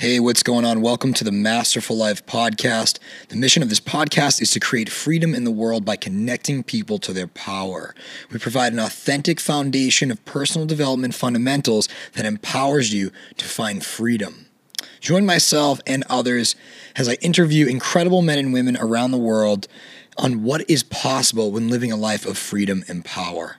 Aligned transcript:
Hey, 0.00 0.20
what's 0.20 0.44
going 0.44 0.64
on? 0.64 0.80
Welcome 0.80 1.12
to 1.14 1.24
the 1.24 1.32
Masterful 1.32 1.96
Life 1.96 2.24
podcast. 2.24 3.00
The 3.30 3.36
mission 3.36 3.64
of 3.64 3.68
this 3.68 3.80
podcast 3.80 4.40
is 4.40 4.52
to 4.52 4.60
create 4.60 4.88
freedom 4.88 5.34
in 5.34 5.42
the 5.42 5.50
world 5.50 5.84
by 5.84 5.96
connecting 5.96 6.62
people 6.62 7.00
to 7.00 7.12
their 7.12 7.26
power. 7.26 7.96
We 8.30 8.38
provide 8.38 8.72
an 8.72 8.78
authentic 8.78 9.40
foundation 9.40 10.12
of 10.12 10.24
personal 10.24 10.68
development 10.68 11.16
fundamentals 11.16 11.88
that 12.12 12.24
empowers 12.24 12.94
you 12.94 13.10
to 13.38 13.44
find 13.44 13.84
freedom. 13.84 14.46
Join 15.00 15.26
myself 15.26 15.80
and 15.84 16.04
others 16.08 16.54
as 16.94 17.08
I 17.08 17.14
interview 17.14 17.66
incredible 17.66 18.22
men 18.22 18.38
and 18.38 18.52
women 18.52 18.76
around 18.76 19.10
the 19.10 19.18
world 19.18 19.66
on 20.16 20.44
what 20.44 20.70
is 20.70 20.84
possible 20.84 21.50
when 21.50 21.70
living 21.70 21.90
a 21.90 21.96
life 21.96 22.24
of 22.24 22.38
freedom 22.38 22.84
and 22.86 23.04
power. 23.04 23.56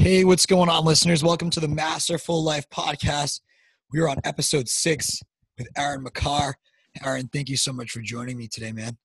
Hey, 0.00 0.24
what's 0.24 0.46
going 0.46 0.70
on, 0.70 0.86
listeners? 0.86 1.22
Welcome 1.22 1.50
to 1.50 1.60
the 1.60 1.68
Masterful 1.68 2.42
Life 2.42 2.66
podcast. 2.70 3.42
We 3.92 4.00
are 4.00 4.08
on 4.08 4.16
episode 4.24 4.66
six 4.66 5.22
with 5.58 5.68
Aaron 5.76 6.02
Makkar. 6.02 6.54
Aaron, 7.04 7.28
thank 7.28 7.50
you 7.50 7.58
so 7.58 7.70
much 7.70 7.90
for 7.90 8.00
joining 8.00 8.38
me 8.38 8.48
today, 8.48 8.72
man. 8.72 8.96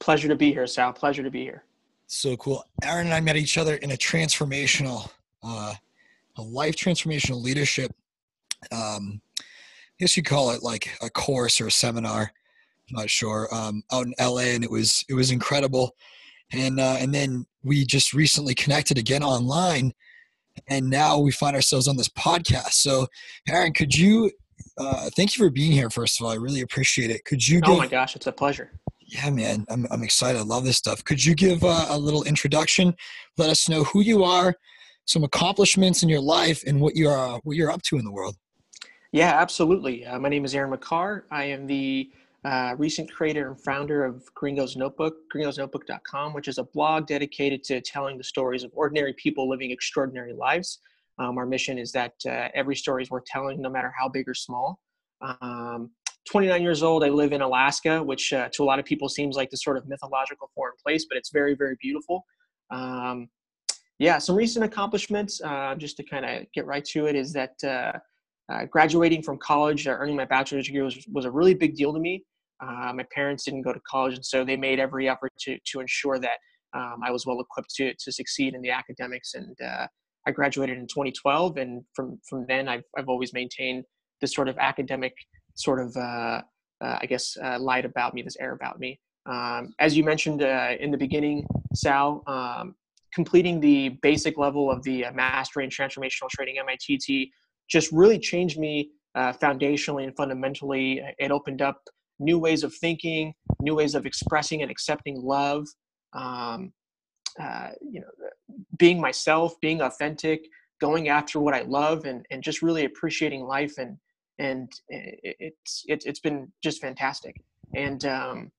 Pleasure 0.00 0.26
to 0.26 0.34
be 0.34 0.50
here, 0.50 0.66
Sal. 0.66 0.92
Pleasure 0.92 1.22
to 1.22 1.30
be 1.30 1.42
here. 1.42 1.62
So 2.08 2.36
cool. 2.38 2.64
Aaron 2.82 3.06
and 3.06 3.14
I 3.14 3.20
met 3.20 3.36
each 3.36 3.56
other 3.56 3.76
in 3.76 3.92
a 3.92 3.96
transformational, 3.96 5.08
uh, 5.44 5.74
a 6.36 6.42
life 6.42 6.74
transformational 6.74 7.40
leadership. 7.40 7.92
Um, 8.72 9.20
I 9.38 9.44
guess 10.00 10.16
you 10.16 10.24
call 10.24 10.50
it 10.50 10.60
like 10.60 10.90
a 11.02 11.08
course 11.08 11.60
or 11.60 11.68
a 11.68 11.70
seminar. 11.70 12.32
I'm 12.90 12.96
not 12.96 13.10
sure. 13.10 13.46
Um, 13.54 13.84
out 13.92 14.06
in 14.06 14.14
LA, 14.18 14.56
and 14.56 14.64
it 14.64 14.70
was 14.72 15.04
it 15.08 15.14
was 15.14 15.30
incredible. 15.30 15.94
And 16.52 16.80
uh, 16.80 16.96
and 16.98 17.14
then 17.14 17.46
we 17.62 17.86
just 17.86 18.12
recently 18.12 18.56
connected 18.56 18.98
again 18.98 19.22
online 19.22 19.92
and 20.68 20.88
now 20.88 21.18
we 21.18 21.30
find 21.30 21.54
ourselves 21.54 21.88
on 21.88 21.96
this 21.96 22.08
podcast. 22.08 22.72
So, 22.72 23.06
Aaron, 23.48 23.72
could 23.72 23.94
you? 23.94 24.30
Uh, 24.78 25.10
thank 25.16 25.36
you 25.36 25.44
for 25.44 25.50
being 25.50 25.72
here. 25.72 25.90
First 25.90 26.20
of 26.20 26.26
all, 26.26 26.32
I 26.32 26.36
really 26.36 26.60
appreciate 26.60 27.10
it. 27.10 27.24
Could 27.24 27.46
you? 27.46 27.58
Oh 27.58 27.68
give, 27.68 27.74
oh 27.74 27.78
my 27.78 27.86
gosh, 27.86 28.16
it's 28.16 28.26
a 28.26 28.32
pleasure. 28.32 28.72
Yeah, 29.00 29.30
man, 29.30 29.64
I'm 29.68 29.86
I'm 29.90 30.02
excited. 30.02 30.38
I 30.38 30.42
love 30.42 30.64
this 30.64 30.76
stuff. 30.76 31.04
Could 31.04 31.24
you 31.24 31.34
give 31.34 31.64
uh, 31.64 31.86
a 31.88 31.98
little 31.98 32.24
introduction? 32.24 32.94
Let 33.38 33.50
us 33.50 33.68
know 33.68 33.84
who 33.84 34.00
you 34.00 34.24
are, 34.24 34.54
some 35.06 35.24
accomplishments 35.24 36.02
in 36.02 36.08
your 36.08 36.20
life, 36.20 36.62
and 36.66 36.80
what 36.80 36.96
you 36.96 37.08
are 37.08 37.40
what 37.44 37.56
you're 37.56 37.70
up 37.70 37.82
to 37.82 37.98
in 37.98 38.04
the 38.04 38.12
world. 38.12 38.36
Yeah, 39.12 39.40
absolutely. 39.40 40.04
Uh, 40.04 40.18
my 40.18 40.28
name 40.28 40.44
is 40.44 40.54
Aaron 40.54 40.76
Makkar. 40.76 41.22
I 41.30 41.44
am 41.44 41.66
the 41.66 42.10
uh, 42.46 42.76
recent 42.78 43.12
creator 43.12 43.48
and 43.48 43.60
founder 43.60 44.04
of 44.04 44.22
Gringo's 44.34 44.76
Notebook, 44.76 45.14
gringosnotebook.com, 45.34 46.32
which 46.32 46.46
is 46.46 46.58
a 46.58 46.64
blog 46.64 47.08
dedicated 47.08 47.64
to 47.64 47.80
telling 47.80 48.16
the 48.16 48.24
stories 48.24 48.62
of 48.62 48.70
ordinary 48.72 49.14
people 49.14 49.48
living 49.48 49.72
extraordinary 49.72 50.32
lives. 50.32 50.78
Um, 51.18 51.38
our 51.38 51.46
mission 51.46 51.76
is 51.76 51.90
that 51.92 52.12
uh, 52.24 52.48
every 52.54 52.76
story 52.76 53.02
is 53.02 53.10
worth 53.10 53.24
telling, 53.24 53.60
no 53.60 53.68
matter 53.68 53.92
how 53.98 54.08
big 54.08 54.28
or 54.28 54.34
small. 54.34 54.78
Um, 55.40 55.90
29 56.30 56.62
years 56.62 56.84
old. 56.84 57.02
I 57.02 57.08
live 57.08 57.32
in 57.32 57.42
Alaska, 57.42 58.00
which 58.00 58.32
uh, 58.32 58.48
to 58.52 58.62
a 58.62 58.66
lot 58.66 58.78
of 58.78 58.84
people 58.84 59.08
seems 59.08 59.34
like 59.34 59.50
this 59.50 59.62
sort 59.62 59.76
of 59.76 59.88
mythological 59.88 60.48
foreign 60.54 60.74
place, 60.80 61.06
but 61.08 61.18
it's 61.18 61.30
very, 61.30 61.54
very 61.54 61.76
beautiful. 61.80 62.24
Um, 62.70 63.28
yeah, 63.98 64.18
some 64.18 64.36
recent 64.36 64.64
accomplishments, 64.64 65.40
uh, 65.42 65.74
just 65.76 65.96
to 65.96 66.04
kind 66.04 66.24
of 66.24 66.46
get 66.52 66.64
right 66.66 66.84
to 66.86 67.06
it, 67.06 67.16
is 67.16 67.32
that 67.32 67.54
uh, 67.64 67.92
uh, 68.52 68.66
graduating 68.66 69.22
from 69.22 69.36
college, 69.38 69.88
earning 69.88 70.14
my 70.14 70.24
bachelor's 70.24 70.66
degree 70.66 70.82
was, 70.82 71.04
was 71.12 71.24
a 71.24 71.30
really 71.30 71.54
big 71.54 71.74
deal 71.74 71.92
to 71.92 71.98
me. 71.98 72.22
Uh, 72.60 72.92
my 72.94 73.04
parents 73.14 73.44
didn't 73.44 73.62
go 73.62 73.72
to 73.72 73.80
college, 73.88 74.14
and 74.14 74.24
so 74.24 74.44
they 74.44 74.56
made 74.56 74.78
every 74.78 75.08
effort 75.08 75.32
to 75.40 75.58
to 75.72 75.80
ensure 75.80 76.18
that 76.18 76.38
um, 76.74 77.00
I 77.04 77.10
was 77.10 77.26
well 77.26 77.40
equipped 77.40 77.74
to 77.76 77.94
to 77.94 78.12
succeed 78.12 78.54
in 78.54 78.62
the 78.62 78.70
academics. 78.70 79.34
And 79.34 79.56
uh, 79.60 79.86
I 80.26 80.30
graduated 80.30 80.78
in 80.78 80.86
2012, 80.86 81.56
and 81.58 81.82
from 81.94 82.18
from 82.28 82.46
then 82.48 82.68
I've 82.68 82.84
I've 82.96 83.08
always 83.08 83.32
maintained 83.32 83.84
this 84.20 84.34
sort 84.34 84.48
of 84.48 84.56
academic 84.58 85.14
sort 85.54 85.80
of 85.80 85.94
uh, 85.96 86.42
uh 86.82 86.98
I 87.00 87.06
guess 87.06 87.36
uh, 87.42 87.58
light 87.58 87.84
about 87.84 88.14
me, 88.14 88.22
this 88.22 88.36
air 88.40 88.52
about 88.52 88.78
me. 88.78 88.98
Um, 89.26 89.74
as 89.78 89.96
you 89.96 90.04
mentioned 90.04 90.42
uh, 90.42 90.72
in 90.80 90.90
the 90.90 90.98
beginning, 90.98 91.46
Sal. 91.74 92.22
Um, 92.26 92.74
completing 93.14 93.60
the 93.60 93.90
basic 94.02 94.36
level 94.36 94.70
of 94.70 94.82
the 94.82 95.06
mastery 95.14 95.64
in 95.64 95.70
transformational 95.70 96.28
training 96.28 96.56
MITT 96.66 97.30
just 97.66 97.90
really 97.90 98.18
changed 98.18 98.58
me 98.58 98.90
foundationally 99.16 100.04
and 100.04 100.14
fundamentally. 100.14 101.00
It 101.18 101.30
opened 101.30 101.62
up 101.62 101.80
new 102.18 102.38
ways 102.38 102.64
of 102.64 102.74
thinking, 102.74 103.34
new 103.60 103.74
ways 103.74 103.94
of 103.94 104.06
expressing 104.06 104.62
and 104.62 104.70
accepting 104.70 105.20
love. 105.22 105.66
Um, 106.12 106.72
uh, 107.38 107.70
you 107.82 108.00
know, 108.00 108.06
being 108.78 109.00
myself, 109.00 109.60
being 109.60 109.82
authentic, 109.82 110.46
going 110.80 111.08
after 111.08 111.38
what 111.40 111.54
I 111.54 111.62
love, 111.62 112.04
and 112.06 112.24
and 112.30 112.42
just 112.42 112.62
really 112.62 112.84
appreciating 112.84 113.42
life. 113.42 113.78
And 113.78 113.98
and 114.38 114.72
it's 114.88 115.84
it's 115.86 116.06
it's 116.06 116.20
been 116.20 116.50
just 116.62 116.80
fantastic. 116.80 117.40
And 117.74 118.04
um, 118.06 118.52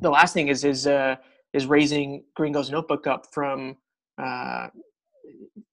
the 0.00 0.10
last 0.10 0.32
thing 0.32 0.48
is 0.48 0.64
is 0.64 0.86
uh, 0.86 1.16
is 1.52 1.66
raising 1.66 2.24
Gringo's 2.34 2.70
Notebook 2.70 3.06
up 3.06 3.26
from 3.32 3.76
uh, 4.18 4.68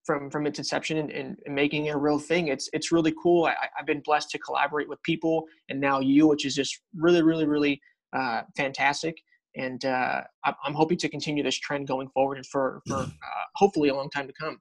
from 0.10 0.32
from 0.32 0.48
its 0.48 0.58
inception 0.58 0.98
and, 0.98 1.12
and, 1.46 1.54
making 1.54 1.86
it 1.86 1.92
a 1.92 1.98
real 1.98 2.18
thing. 2.18 2.48
It's 2.48 2.68
it's 2.74 2.92
really 2.92 3.14
cool. 3.22 3.46
I, 3.46 3.54
have 3.76 3.86
been 3.86 4.02
blessed 4.04 4.32
to 4.32 4.40
collaborate 4.40 4.90
with 4.90 5.00
people, 5.04 5.46
and 5.70 5.80
now 5.80 6.00
you, 6.00 6.28
which 6.28 6.48
is 6.48 6.56
just 6.56 6.82
really, 6.96 7.22
really, 7.22 7.46
really 7.46 7.80
uh, 8.18 8.42
fantastic. 8.58 9.16
And 9.56 9.86
uh, 9.86 10.22
I'm 10.44 10.74
hoping 10.74 10.98
to 10.98 11.10
continue 11.10 11.44
this 11.44 11.60
trend 11.60 11.88
going 11.88 12.10
forward 12.10 12.38
and 12.38 12.48
for 12.48 12.82
for 12.88 12.96
uh, 12.98 13.46
hopefully 13.54 13.90
a 13.90 13.94
long 13.94 14.10
time 14.10 14.26
to 14.26 14.34
come. 14.34 14.60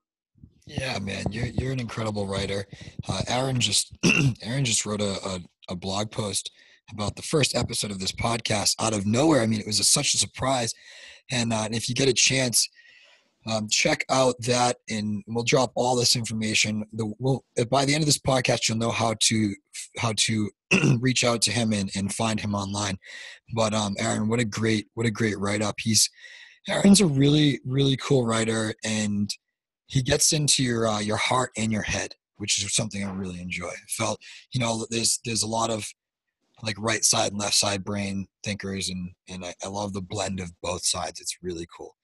Yeah, 0.66 0.98
man, 0.98 1.24
you're 1.30 1.46
you're 1.46 1.72
an 1.72 1.80
incredible 1.80 2.26
writer. 2.26 2.66
Uh, 3.08 3.22
Aaron 3.26 3.58
just 3.58 3.96
Aaron 4.42 4.66
just 4.66 4.84
wrote 4.84 5.00
a, 5.00 5.14
a, 5.26 5.40
a 5.70 5.76
blog 5.76 6.10
post 6.10 6.50
about 6.92 7.16
the 7.16 7.22
first 7.22 7.56
episode 7.56 7.90
of 7.90 8.00
this 8.00 8.12
podcast 8.12 8.74
out 8.78 8.92
of 8.92 9.06
nowhere. 9.06 9.40
I 9.40 9.46
mean, 9.46 9.60
it 9.60 9.66
was 9.66 9.80
a, 9.80 9.84
such 9.84 10.12
a 10.12 10.18
surprise. 10.18 10.74
And, 11.30 11.52
uh, 11.52 11.62
and 11.66 11.74
if 11.74 11.88
you 11.88 11.94
get 11.94 12.08
a 12.08 12.14
chance, 12.14 12.66
um, 13.46 13.68
check 13.70 14.04
out 14.10 14.34
that 14.40 14.76
and 14.90 15.22
we'll 15.26 15.44
drop 15.44 15.72
all 15.74 15.96
this 15.96 16.16
information. 16.16 16.84
The 16.92 17.12
we'll 17.18 17.44
by 17.70 17.84
the 17.84 17.94
end 17.94 18.02
of 18.02 18.06
this 18.06 18.18
podcast 18.18 18.68
you'll 18.68 18.78
know 18.78 18.90
how 18.90 19.14
to 19.20 19.54
how 19.98 20.12
to 20.16 20.50
reach 20.98 21.24
out 21.24 21.40
to 21.42 21.50
him 21.50 21.72
and, 21.72 21.90
and 21.94 22.12
find 22.12 22.40
him 22.40 22.54
online. 22.54 22.98
But 23.54 23.74
um 23.74 23.94
aaron 23.98 24.28
what 24.28 24.40
a 24.40 24.44
great 24.44 24.88
what 24.94 25.06
a 25.06 25.10
great 25.10 25.38
write-up. 25.38 25.76
He's 25.78 26.10
aaron's 26.68 27.00
a 27.00 27.06
really 27.06 27.60
really 27.64 27.96
cool 27.96 28.26
writer 28.26 28.74
and 28.84 29.30
he 29.86 30.02
gets 30.02 30.32
into 30.32 30.62
your 30.62 30.86
uh, 30.86 31.00
your 31.00 31.16
heart 31.16 31.50
and 31.56 31.72
your 31.72 31.82
head 31.82 32.14
which 32.36 32.62
is 32.62 32.72
something 32.74 33.04
i 33.04 33.10
really 33.10 33.40
enjoy. 33.40 33.68
I 33.68 33.88
felt 33.88 34.20
you 34.52 34.60
know 34.60 34.86
there's 34.90 35.20
there's 35.24 35.42
a 35.42 35.48
lot 35.48 35.70
of 35.70 35.86
like 36.62 36.76
right 36.78 37.04
side 37.04 37.30
and 37.30 37.40
left 37.40 37.54
side 37.54 37.84
brain 37.84 38.26
thinkers 38.44 38.90
and 38.90 39.12
and 39.28 39.44
I, 39.44 39.54
I 39.64 39.68
love 39.68 39.92
the 39.92 40.02
blend 40.02 40.40
of 40.40 40.52
both 40.62 40.84
sides. 40.84 41.20
It's 41.20 41.38
really 41.42 41.66
cool 41.74 41.97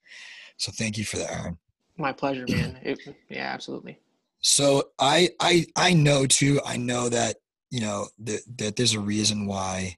so 0.57 0.71
thank 0.71 0.97
you 0.97 1.05
for 1.05 1.17
that, 1.17 1.31
Aaron. 1.31 1.57
My 1.97 2.11
pleasure, 2.11 2.45
man. 2.49 2.79
It, 2.83 2.99
yeah, 3.29 3.51
absolutely. 3.53 3.99
So 4.41 4.89
I 4.99 5.29
I 5.39 5.65
I 5.75 5.93
know 5.93 6.25
too. 6.25 6.59
I 6.65 6.77
know 6.77 7.09
that 7.09 7.37
you 7.71 7.81
know 7.81 8.07
that 8.19 8.41
that 8.57 8.75
there's 8.75 8.93
a 8.93 8.99
reason 8.99 9.47
why 9.47 9.97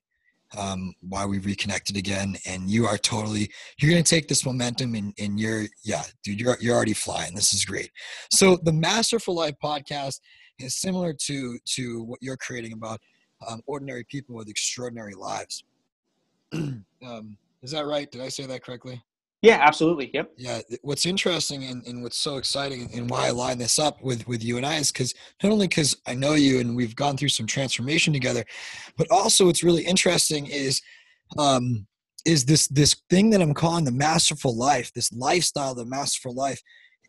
um, 0.56 0.94
why 1.02 1.26
we 1.26 1.40
reconnected 1.40 1.98
again, 1.98 2.38
and 2.46 2.70
you 2.70 2.86
are 2.86 2.98
totally 2.98 3.52
you're 3.80 3.92
gonna 3.92 4.04
take 4.04 4.28
this 4.28 4.46
momentum 4.46 4.96
and 4.96 5.14
and 5.20 5.40
you're 5.40 5.66
yeah, 5.84 6.04
dude, 6.24 6.40
you're 6.40 6.58
you're 6.62 6.76
already 6.76 6.94
flying. 6.94 7.36
This 7.36 7.54
is 7.54 7.66
great. 7.66 7.92
So 8.32 8.58
the 8.64 8.74
Masterful 8.74 9.36
Life 9.36 9.56
podcast 9.62 10.22
is 10.60 10.76
similar 10.76 11.14
to 11.26 11.60
to 11.76 12.04
what 12.04 12.20
you're 12.22 12.38
creating 12.38 12.74
about 12.74 13.00
um, 13.48 13.62
ordinary 13.66 14.06
people 14.06 14.36
with 14.36 14.50
extraordinary 14.50 15.14
lives. 15.14 15.64
um, 16.54 17.38
is 17.62 17.72
that 17.72 17.86
right? 17.86 18.10
Did 18.10 18.22
I 18.22 18.30
say 18.30 18.46
that 18.46 18.64
correctly? 18.64 19.04
Yeah, 19.42 19.60
absolutely. 19.62 20.10
Yep. 20.14 20.32
Yeah. 20.38 20.62
What's 20.82 21.06
interesting 21.06 21.64
and, 21.66 21.86
and 21.86 22.02
what's 22.02 22.18
so 22.18 22.38
exciting 22.38 22.90
and 22.94 23.10
why 23.10 23.28
I 23.28 23.32
line 23.32 23.60
this 23.60 23.78
up 23.78 24.02
with, 24.02 24.28
with 24.28 24.44
you 24.44 24.58
and 24.58 24.66
I 24.66 24.78
is 24.78 24.92
because 24.92 25.14
not 25.44 25.52
only 25.52 25.68
because 25.68 25.96
I 26.08 26.16
know 26.16 26.34
you 26.34 26.60
and 26.60 26.76
we've 26.76 26.96
gone 26.96 27.18
through 27.18 27.30
some 27.30 27.46
transformation 27.46 28.14
together, 28.14 28.44
but 28.98 29.08
also 29.12 29.46
what's 29.46 29.64
really 29.64 29.84
interesting 29.84 30.48
is 30.48 30.82
um, 31.38 31.86
is 32.26 32.46
this 32.46 32.68
this 32.68 32.96
thing 33.10 33.30
that 33.30 33.42
I'm 33.42 33.54
calling 33.54 33.86
the 33.86 33.92
masterful 33.92 34.56
life, 34.56 34.92
this 34.94 35.12
lifestyle, 35.14 35.76
the 35.76 35.86
masterful 35.86 36.34
life. 36.34 36.62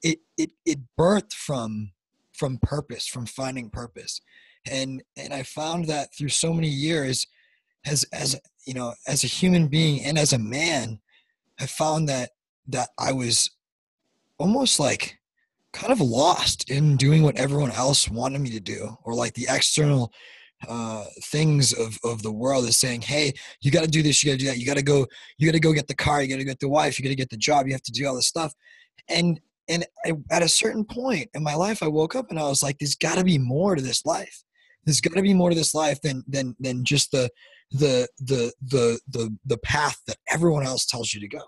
It 0.03 0.19
it 0.37 0.51
it 0.67 0.79
birthed 0.99 1.33
from 1.33 1.93
from 2.35 2.59
purpose, 2.63 3.07
from 3.07 3.27
finding 3.27 3.71
purpose, 3.71 4.21
and 4.71 5.03
and 5.17 5.33
I 5.33 5.43
found 5.43 5.87
that 5.87 6.15
through 6.17 6.29
so 6.29 6.53
many 6.53 6.69
years, 6.69 7.27
as 7.87 8.05
as 8.13 8.39
you 8.67 8.75
know, 8.75 8.95
as 9.07 9.25
a 9.25 9.29
human 9.29 9.67
being 9.69 10.05
and 10.05 10.19
as 10.19 10.33
a 10.33 10.39
man 10.39 11.01
I 11.61 11.67
found 11.67 12.09
that 12.09 12.31
that 12.69 12.91
I 12.99 13.13
was 13.13 13.51
almost 14.39 14.79
like 14.79 15.19
kind 15.73 15.93
of 15.93 16.01
lost 16.01 16.71
in 16.71 16.97
doing 16.97 17.23
what 17.23 17.37
everyone 17.37 17.71
else 17.73 18.09
wanted 18.09 18.41
me 18.41 18.51
to 18.51 18.61
do 18.61 18.97
or 19.05 19.15
like 19.15 19.35
the 19.35 19.47
external 19.49 20.13
uh, 20.67 21.05
things 21.25 21.73
of, 21.73 21.99
of 22.05 22.23
the 22.23 22.33
world 22.33 22.65
is 22.65 22.77
saying, 22.77 23.01
hey, 23.03 23.33
you 23.61 23.71
got 23.71 23.85
to 23.85 23.91
do 23.91 24.03
this, 24.03 24.23
you 24.23 24.31
got 24.31 24.39
to 24.39 24.45
do 24.45 24.51
that, 24.51 24.59
you 24.59 24.67
got 24.67 24.77
to 24.77 24.83
go, 24.83 25.07
you 25.37 25.47
got 25.47 25.53
to 25.53 25.61
go 25.61 25.73
get 25.73 25.87
the 25.87 25.95
car, 25.95 26.23
you 26.23 26.29
got 26.29 26.39
to 26.39 26.45
get 26.45 26.59
the 26.59 26.69
wife, 26.69 26.99
you 26.99 27.05
got 27.05 27.11
to 27.11 27.15
get 27.15 27.31
the 27.31 27.37
job, 27.37 27.67
you 27.67 27.73
have 27.73 27.83
to 27.83 27.93
do 27.93 28.07
all 28.07 28.17
this 28.17 28.27
stuff. 28.27 28.53
And 29.09 29.41
and 29.71 29.85
I, 30.05 30.15
at 30.31 30.43
a 30.43 30.49
certain 30.49 30.85
point 30.85 31.29
in 31.35 31.43
my 31.43 31.55
life, 31.55 31.83
I 31.83 31.89
woke 31.89 32.17
up 32.17 32.31
and 32.31 32.39
I 32.39 32.45
was 32.45 32.63
like, 32.63 32.79
there's 32.79 32.95
got 32.95 33.19
to 33.19 33.25
be 33.25 33.39
more 33.39 33.77
to 33.77 33.83
this 33.83 34.07
life. 34.07 34.43
There's 34.85 35.01
got 35.01 35.15
to 35.15 35.23
be 35.23 35.35
more 35.35 35.51
to 35.51 35.57
this 35.57 35.75
life 35.75 36.01
than 36.01 36.25
than 36.27 36.57
than 36.59 36.85
just 36.85 37.13
the 37.13 37.31
the 37.71 38.09
the 38.19 38.53
the 38.63 39.01
the 39.09 39.37
the 39.45 39.59
path 39.59 40.01
that 40.07 40.17
everyone 40.31 40.65
else 40.65 40.87
tells 40.87 41.13
you 41.13 41.21
to 41.21 41.29
go. 41.29 41.43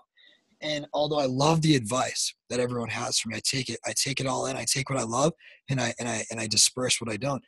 And 0.61 0.85
although 0.93 1.19
I 1.19 1.25
love 1.25 1.61
the 1.61 1.75
advice 1.75 2.35
that 2.49 2.59
everyone 2.59 2.89
has 2.89 3.19
for 3.19 3.29
me, 3.29 3.37
I 3.37 3.41
take 3.43 3.69
it, 3.69 3.79
I 3.85 3.93
take 3.95 4.19
it 4.19 4.27
all 4.27 4.45
in. 4.45 4.55
I 4.55 4.65
take 4.65 4.89
what 4.89 4.99
I 4.99 5.03
love 5.03 5.33
and 5.69 5.81
I 5.81 5.93
and 5.99 6.07
I 6.07 6.23
and 6.29 6.39
I 6.39 6.47
disperse 6.47 7.01
what 7.01 7.11
I 7.11 7.17
don't. 7.17 7.43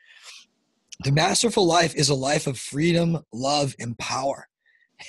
The 1.04 1.12
masterful 1.12 1.66
life 1.66 1.96
is 1.96 2.10
a 2.10 2.16
life 2.16 2.48
of 2.48 2.58
freedom, 2.58 3.20
love, 3.32 3.76
and 3.80 3.98
power. 3.98 4.48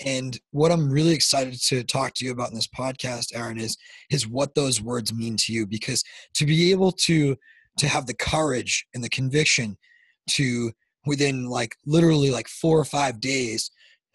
And 0.04 0.38
what 0.50 0.72
I'm 0.72 0.90
really 0.90 1.14
excited 1.14 1.60
to 1.62 1.84
talk 1.84 2.14
to 2.14 2.24
you 2.24 2.32
about 2.32 2.48
in 2.50 2.56
this 2.56 2.68
podcast, 2.68 3.34
Aaron, 3.34 3.58
is 3.58 3.76
is 4.10 4.28
what 4.28 4.54
those 4.54 4.82
words 4.82 5.12
mean 5.12 5.36
to 5.38 5.52
you. 5.52 5.66
Because 5.66 6.04
to 6.34 6.44
be 6.44 6.70
able 6.72 6.92
to 6.92 7.36
to 7.78 7.88
have 7.88 8.06
the 8.06 8.14
courage 8.14 8.86
and 8.94 9.02
the 9.02 9.08
conviction 9.08 9.76
to 10.30 10.72
within 11.06 11.46
like 11.46 11.76
literally 11.86 12.30
like 12.30 12.48
four 12.48 12.78
or 12.78 12.84
five 12.84 13.20
days 13.20 13.70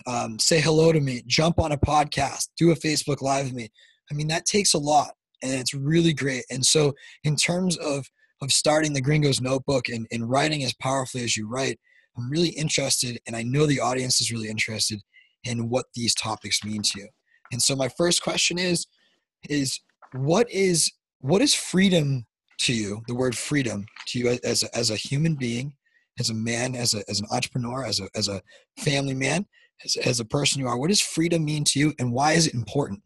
um, 0.07 0.39
say 0.39 0.59
hello 0.59 0.91
to 0.91 1.01
me 1.01 1.23
jump 1.27 1.59
on 1.59 1.71
a 1.71 1.77
podcast 1.77 2.49
do 2.57 2.71
a 2.71 2.75
facebook 2.75 3.21
live 3.21 3.45
with 3.45 3.53
me. 3.53 3.69
I 4.11 4.15
mean 4.15 4.27
that 4.27 4.45
takes 4.45 4.73
a 4.73 4.79
lot 4.79 5.11
and 5.41 5.53
it's 5.53 5.73
really 5.73 6.13
great. 6.13 6.45
And 6.49 6.65
so 6.65 6.93
in 7.23 7.35
terms 7.35 7.77
of 7.77 8.05
of 8.41 8.51
starting 8.51 8.93
the 8.93 9.01
gringos 9.01 9.41
notebook 9.41 9.89
and, 9.89 10.07
and 10.11 10.29
writing 10.29 10.63
as 10.63 10.73
powerfully 10.75 11.25
as 11.25 11.35
you 11.35 11.45
write 11.45 11.77
i'm 12.17 12.29
really 12.29 12.47
interested 12.49 13.19
and 13.27 13.35
i 13.35 13.43
know 13.43 13.65
the 13.65 13.81
audience 13.81 14.21
is 14.21 14.31
really 14.31 14.47
interested 14.47 15.01
in 15.43 15.69
what 15.69 15.85
these 15.95 16.13
topics 16.15 16.63
mean 16.63 16.81
to 16.81 16.99
you. 16.99 17.07
And 17.51 17.61
so 17.61 17.75
my 17.75 17.89
first 17.89 18.21
question 18.21 18.57
is 18.57 18.87
is 19.49 19.79
what 20.13 20.49
is 20.51 20.91
what 21.19 21.41
is 21.41 21.53
freedom 21.53 22.25
to 22.59 22.73
you 22.73 23.01
the 23.07 23.15
word 23.15 23.37
freedom 23.37 23.85
to 24.07 24.19
you 24.19 24.37
as 24.43 24.63
a, 24.63 24.77
as 24.77 24.89
a 24.89 24.95
human 24.95 25.35
being 25.35 25.71
as 26.19 26.29
a 26.29 26.33
man 26.33 26.75
as 26.75 26.93
a 26.93 27.03
as 27.09 27.19
an 27.19 27.27
entrepreneur 27.31 27.85
as 27.85 27.99
a 27.99 28.09
as 28.15 28.27
a 28.27 28.41
family 28.77 29.13
man 29.13 29.45
as, 29.83 29.95
as 29.97 30.19
a 30.19 30.25
person 30.25 30.61
you 30.61 30.67
are 30.67 30.77
what 30.77 30.89
does 30.89 31.01
freedom 31.01 31.43
mean 31.45 31.63
to 31.63 31.79
you 31.79 31.93
and 31.99 32.11
why 32.11 32.33
is 32.33 32.47
it 32.47 32.53
important? 32.53 33.01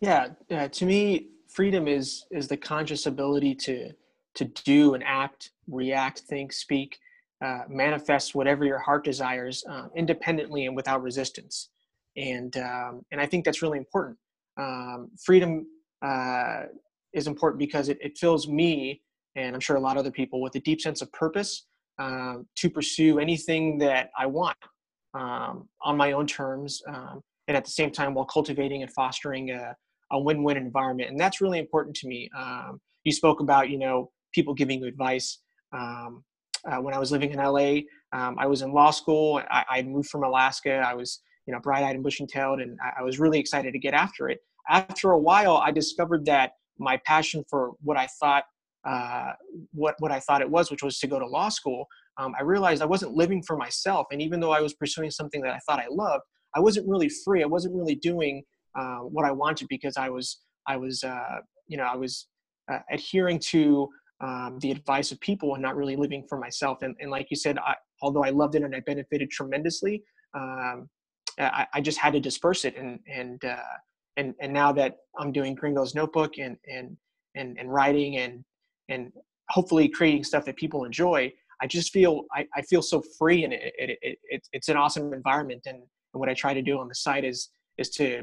Yeah 0.00 0.28
uh, 0.50 0.68
to 0.68 0.86
me 0.86 1.28
freedom 1.48 1.88
is 1.88 2.26
is 2.30 2.48
the 2.48 2.56
conscious 2.56 3.06
ability 3.06 3.54
to 3.54 3.90
to 4.34 4.44
do 4.64 4.94
and 4.94 5.04
act 5.04 5.50
react 5.68 6.20
think 6.20 6.52
speak 6.52 6.98
uh, 7.44 7.64
manifest 7.68 8.34
whatever 8.34 8.64
your 8.64 8.78
heart 8.78 9.04
desires 9.04 9.64
uh, 9.68 9.88
independently 9.94 10.66
and 10.66 10.74
without 10.74 11.02
resistance. 11.02 11.70
And 12.16 12.56
um, 12.56 13.04
and 13.10 13.20
i 13.20 13.26
think 13.26 13.44
that's 13.44 13.60
really 13.60 13.78
important. 13.78 14.16
Um, 14.56 15.10
freedom 15.22 15.66
uh, 16.00 16.62
is 17.12 17.26
important 17.26 17.58
because 17.58 17.88
it, 17.88 17.98
it 18.00 18.16
fills 18.18 18.46
me 18.48 19.02
and 19.36 19.54
i'm 19.54 19.60
sure 19.60 19.76
a 19.76 19.80
lot 19.80 19.96
of 19.96 20.00
other 20.00 20.10
people 20.10 20.40
with 20.40 20.54
a 20.54 20.60
deep 20.60 20.80
sense 20.80 21.02
of 21.02 21.10
purpose 21.12 21.66
um, 21.98 22.46
to 22.56 22.68
pursue 22.70 23.18
anything 23.18 23.78
that 23.78 24.10
i 24.18 24.26
want 24.26 24.56
um, 25.14 25.68
on 25.82 25.96
my 25.96 26.12
own 26.12 26.26
terms 26.26 26.82
um, 26.88 27.22
and 27.48 27.56
at 27.56 27.64
the 27.64 27.70
same 27.70 27.90
time 27.90 28.14
while 28.14 28.24
cultivating 28.24 28.82
and 28.82 28.92
fostering 28.92 29.50
a, 29.50 29.74
a 30.12 30.20
win-win 30.20 30.56
environment. 30.56 31.10
And 31.10 31.20
that's 31.20 31.40
really 31.40 31.58
important 31.58 31.94
to 31.96 32.08
me. 32.08 32.30
Um, 32.36 32.80
you 33.04 33.12
spoke 33.12 33.40
about 33.40 33.70
you 33.70 33.78
know 33.78 34.10
people 34.32 34.54
giving 34.54 34.80
you 34.80 34.86
advice. 34.86 35.38
Um, 35.72 36.24
uh, 36.66 36.80
when 36.80 36.94
i 36.94 36.98
was 36.98 37.12
living 37.12 37.30
in 37.30 37.38
la 37.38 37.78
um, 38.12 38.36
i 38.38 38.46
was 38.46 38.62
in 38.62 38.72
law 38.72 38.90
school. 38.90 39.42
I, 39.50 39.64
I, 39.68 39.82
moved 39.82 40.08
from 40.08 40.24
alaska. 40.24 40.76
I 40.76 40.94
was 40.94 41.20
you 41.46 41.52
know 41.52 41.60
bright-eyed 41.60 41.94
and 41.94 42.02
bushy-tailed 42.02 42.60
and 42.60 42.78
I, 42.82 43.00
I 43.00 43.02
was 43.02 43.18
really 43.18 43.38
excited 43.38 43.72
to 43.72 43.78
get 43.78 43.92
after 43.92 44.30
it. 44.30 44.38
After 44.70 45.10
a 45.10 45.18
while 45.18 45.58
i 45.58 45.70
discovered 45.70 46.24
that 46.24 46.52
my 46.78 46.98
passion 47.04 47.44
for 47.50 47.72
what 47.82 47.98
i 47.98 48.06
thought 48.18 48.44
uh, 48.86 49.32
what 49.72 49.94
what 49.98 50.12
I 50.12 50.20
thought 50.20 50.40
it 50.40 50.50
was, 50.50 50.70
which 50.70 50.82
was 50.82 50.98
to 50.98 51.06
go 51.06 51.18
to 51.18 51.26
law 51.26 51.48
school, 51.48 51.86
um, 52.18 52.34
I 52.38 52.42
realized 52.42 52.82
I 52.82 52.86
wasn't 52.86 53.14
living 53.14 53.42
for 53.42 53.56
myself. 53.56 54.06
And 54.10 54.20
even 54.20 54.40
though 54.40 54.52
I 54.52 54.60
was 54.60 54.74
pursuing 54.74 55.10
something 55.10 55.40
that 55.42 55.54
I 55.54 55.58
thought 55.66 55.80
I 55.80 55.86
loved, 55.90 56.24
I 56.54 56.60
wasn't 56.60 56.88
really 56.88 57.10
free. 57.24 57.42
I 57.42 57.46
wasn't 57.46 57.74
really 57.74 57.96
doing 57.96 58.42
uh, 58.78 58.98
what 58.98 59.24
I 59.24 59.32
wanted 59.32 59.68
because 59.68 59.96
I 59.96 60.10
was 60.10 60.40
I 60.66 60.76
was 60.76 61.02
uh, 61.02 61.38
you 61.66 61.76
know 61.76 61.84
I 61.84 61.96
was 61.96 62.28
uh, 62.70 62.78
adhering 62.90 63.38
to 63.38 63.88
um, 64.20 64.58
the 64.60 64.70
advice 64.70 65.12
of 65.12 65.20
people 65.20 65.54
and 65.54 65.62
not 65.62 65.76
really 65.76 65.96
living 65.96 66.24
for 66.28 66.38
myself. 66.38 66.78
And, 66.82 66.94
and 67.00 67.10
like 67.10 67.26
you 67.30 67.36
said, 67.36 67.58
I, 67.58 67.74
although 68.00 68.24
I 68.24 68.30
loved 68.30 68.54
it 68.54 68.62
and 68.62 68.74
I 68.74 68.80
benefited 68.80 69.30
tremendously, 69.30 70.02
um, 70.34 70.88
I, 71.38 71.66
I, 71.74 71.80
just 71.80 71.98
had 71.98 72.12
to 72.14 72.20
disperse 72.20 72.64
it. 72.64 72.76
And 72.76 73.00
and 73.12 73.44
uh, 73.44 73.56
and 74.16 74.34
and 74.40 74.52
now 74.52 74.72
that 74.72 74.96
I'm 75.18 75.32
doing 75.32 75.54
Gringo's 75.54 75.94
Notebook 75.94 76.38
and 76.38 76.56
and 76.66 76.96
and 77.34 77.58
and 77.58 77.72
writing 77.72 78.18
and 78.18 78.44
and 78.88 79.12
hopefully 79.50 79.88
creating 79.88 80.24
stuff 80.24 80.44
that 80.44 80.56
people 80.56 80.84
enjoy 80.84 81.32
i 81.60 81.66
just 81.66 81.92
feel 81.92 82.24
i, 82.32 82.46
I 82.54 82.62
feel 82.62 82.82
so 82.82 83.02
free 83.18 83.44
and 83.44 83.52
it, 83.52 83.72
it, 83.78 83.98
it, 84.02 84.18
it, 84.24 84.48
it's 84.52 84.68
an 84.68 84.76
awesome 84.76 85.12
environment. 85.12 85.62
And, 85.66 85.78
and 85.78 86.20
what 86.20 86.28
i 86.28 86.34
try 86.34 86.54
to 86.54 86.62
do 86.62 86.78
on 86.78 86.88
the 86.88 86.94
site 86.94 87.24
is 87.24 87.50
is 87.78 87.90
to 87.90 88.22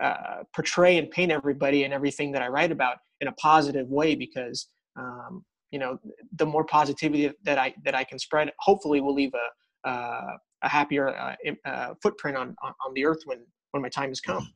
uh, 0.00 0.42
portray 0.54 0.98
and 0.98 1.10
paint 1.10 1.32
everybody 1.32 1.84
and 1.84 1.92
everything 1.92 2.32
that 2.32 2.42
i 2.42 2.48
write 2.48 2.72
about 2.72 2.98
in 3.20 3.28
a 3.28 3.32
positive 3.32 3.88
way 3.88 4.14
because 4.14 4.68
um, 4.96 5.44
you 5.70 5.78
know 5.78 5.98
the 6.36 6.46
more 6.46 6.64
positivity 6.64 7.30
that 7.44 7.58
i 7.58 7.74
that 7.84 7.94
i 7.94 8.04
can 8.04 8.18
spread 8.18 8.50
hopefully 8.58 9.00
will 9.00 9.14
leave 9.14 9.32
a 9.34 9.88
uh, 9.88 10.36
a 10.62 10.68
happier 10.68 11.16
uh, 11.16 11.36
uh, 11.64 11.94
footprint 12.02 12.36
on, 12.36 12.54
on 12.62 12.72
on 12.86 12.94
the 12.94 13.04
earth 13.04 13.20
when 13.24 13.38
when 13.70 13.82
my 13.82 13.88
time 13.88 14.08
has 14.08 14.20
come. 14.20 14.52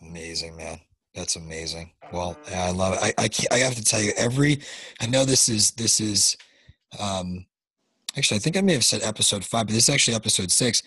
Amazing 0.00 0.56
man 0.56 0.80
that's 1.16 1.36
amazing. 1.36 1.92
Well, 2.12 2.38
I 2.54 2.70
love 2.70 2.94
it. 2.94 3.00
I, 3.02 3.24
I, 3.24 3.28
I 3.56 3.58
have 3.60 3.74
to 3.74 3.82
tell 3.82 4.00
you, 4.00 4.12
every, 4.16 4.60
I 5.00 5.06
know 5.06 5.24
this 5.24 5.48
is, 5.48 5.72
this 5.72 5.98
is, 5.98 6.36
um, 7.00 7.46
actually, 8.16 8.36
I 8.36 8.40
think 8.40 8.56
I 8.56 8.60
may 8.60 8.74
have 8.74 8.84
said 8.84 9.02
episode 9.02 9.44
five, 9.44 9.66
but 9.66 9.72
this 9.72 9.88
is 9.88 9.94
actually 9.94 10.14
episode 10.14 10.52
six. 10.52 10.82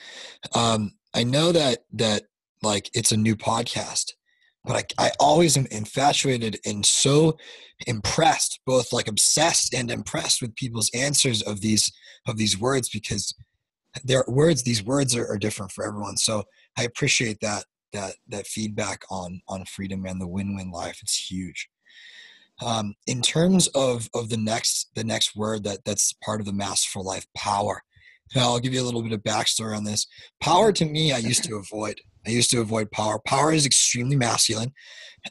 Um, 0.53 0.93
I 1.15 1.23
know 1.23 1.51
that, 1.51 1.79
that 1.93 2.23
like 2.61 2.89
it's 2.93 3.11
a 3.11 3.17
new 3.17 3.35
podcast, 3.35 4.11
but 4.63 4.93
I, 4.99 5.07
I 5.07 5.11
always 5.19 5.57
am 5.57 5.65
infatuated 5.71 6.59
and 6.65 6.85
so 6.85 7.35
impressed, 7.87 8.59
both 8.65 8.93
like 8.93 9.07
obsessed 9.07 9.73
and 9.73 9.89
impressed 9.89 10.41
with 10.41 10.55
people's 10.55 10.91
answers 10.93 11.41
of 11.41 11.61
these, 11.61 11.91
of 12.27 12.37
these 12.37 12.59
words 12.59 12.89
because 12.89 13.33
their 14.03 14.23
words, 14.27 14.61
these 14.61 14.83
words 14.83 15.15
are, 15.15 15.27
are 15.27 15.39
different 15.39 15.71
for 15.71 15.85
everyone. 15.85 16.17
So 16.17 16.43
I 16.77 16.83
appreciate 16.83 17.39
that 17.41 17.65
that 17.93 18.15
that 18.27 18.47
feedback 18.47 19.03
on 19.09 19.41
on 19.47 19.65
freedom 19.65 20.05
and 20.05 20.21
the 20.21 20.27
win-win 20.27 20.71
life 20.71 20.99
it's 21.01 21.29
huge. 21.29 21.69
Um, 22.61 22.95
in 23.07 23.21
terms 23.21 23.67
of 23.69 24.09
of 24.13 24.29
the 24.29 24.37
next 24.37 24.89
the 24.95 25.03
next 25.03 25.35
word 25.35 25.63
that 25.63 25.79
that's 25.85 26.13
part 26.23 26.39
of 26.39 26.45
the 26.45 26.53
masterful 26.53 27.05
life 27.05 27.25
power. 27.35 27.81
Now 28.35 28.49
i'll 28.49 28.59
give 28.59 28.73
you 28.73 28.81
a 28.81 28.85
little 28.85 29.01
bit 29.01 29.13
of 29.13 29.23
backstory 29.23 29.75
on 29.75 29.83
this. 29.83 30.07
Power 30.41 30.71
to 30.73 30.85
me 30.85 31.11
i 31.13 31.17
used 31.17 31.43
to 31.45 31.55
avoid. 31.55 31.99
I 32.27 32.31
used 32.31 32.51
to 32.51 32.59
avoid 32.59 32.91
power. 32.91 33.17
Power 33.25 33.53
is 33.53 33.65
extremely 33.65 34.15
masculine 34.15 34.73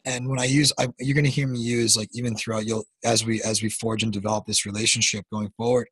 and 0.05 0.27
when 0.27 0.39
i 0.39 0.45
use 0.45 0.71
I, 0.77 0.87
you're 0.99 1.15
going 1.15 1.25
to 1.25 1.31
hear 1.31 1.47
me 1.47 1.59
use 1.59 1.97
like 1.97 2.09
even 2.13 2.35
throughout 2.35 2.65
you'll 2.65 2.85
as 3.03 3.25
we 3.25 3.41
as 3.43 3.61
we 3.61 3.69
forge 3.69 4.03
and 4.03 4.11
develop 4.11 4.45
this 4.45 4.65
relationship 4.65 5.25
going 5.31 5.49
forward 5.57 5.87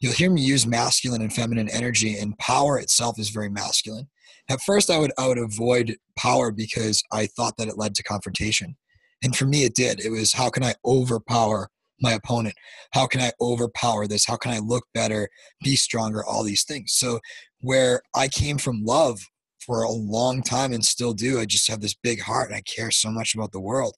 you'll 0.00 0.12
hear 0.12 0.30
me 0.30 0.40
use 0.40 0.66
masculine 0.66 1.22
and 1.22 1.32
feminine 1.32 1.68
energy 1.70 2.18
and 2.18 2.38
power 2.38 2.78
itself 2.78 3.18
is 3.18 3.30
very 3.30 3.48
masculine. 3.48 4.08
At 4.48 4.60
first 4.60 4.90
i 4.90 4.98
would 4.98 5.12
i 5.18 5.26
would 5.26 5.38
avoid 5.38 5.96
power 6.16 6.50
because 6.50 7.02
i 7.12 7.26
thought 7.26 7.56
that 7.58 7.68
it 7.68 7.78
led 7.78 7.94
to 7.96 8.02
confrontation. 8.02 8.76
And 9.22 9.34
for 9.34 9.46
me 9.46 9.64
it 9.64 9.74
did. 9.74 10.00
It 10.04 10.10
was 10.10 10.32
how 10.32 10.50
can 10.50 10.62
i 10.62 10.74
overpower 10.84 11.68
my 12.00 12.12
opponent? 12.12 12.54
How 12.92 13.06
can 13.06 13.20
i 13.20 13.32
overpower 13.40 14.06
this? 14.06 14.26
How 14.26 14.36
can 14.36 14.52
i 14.52 14.58
look 14.58 14.84
better 14.94 15.28
be 15.62 15.76
stronger? 15.76 16.24
All 16.24 16.42
these 16.42 16.64
things. 16.64 16.92
So 16.92 17.20
where 17.60 18.02
i 18.14 18.28
came 18.28 18.58
from 18.58 18.84
love 18.84 19.18
for 19.60 19.82
a 19.82 19.90
long 19.90 20.42
time 20.42 20.72
and 20.72 20.84
still 20.84 21.12
do 21.12 21.40
i 21.40 21.44
just 21.44 21.68
have 21.68 21.80
this 21.80 21.94
big 21.94 22.20
heart 22.20 22.48
and 22.48 22.56
i 22.56 22.60
care 22.60 22.90
so 22.90 23.10
much 23.10 23.34
about 23.34 23.52
the 23.52 23.60
world. 23.60 23.94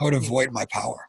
I 0.00 0.04
would 0.04 0.14
avoid 0.14 0.52
my 0.52 0.64
power 0.70 1.07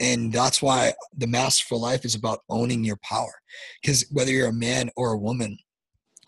and 0.00 0.32
that's 0.32 0.62
why 0.62 0.92
the 1.16 1.26
masterful 1.26 1.80
life 1.80 2.04
is 2.04 2.14
about 2.14 2.40
owning 2.48 2.82
your 2.82 2.98
power. 3.02 3.34
Because 3.80 4.06
whether 4.10 4.32
you're 4.32 4.48
a 4.48 4.52
man 4.52 4.90
or 4.96 5.12
a 5.12 5.18
woman 5.18 5.58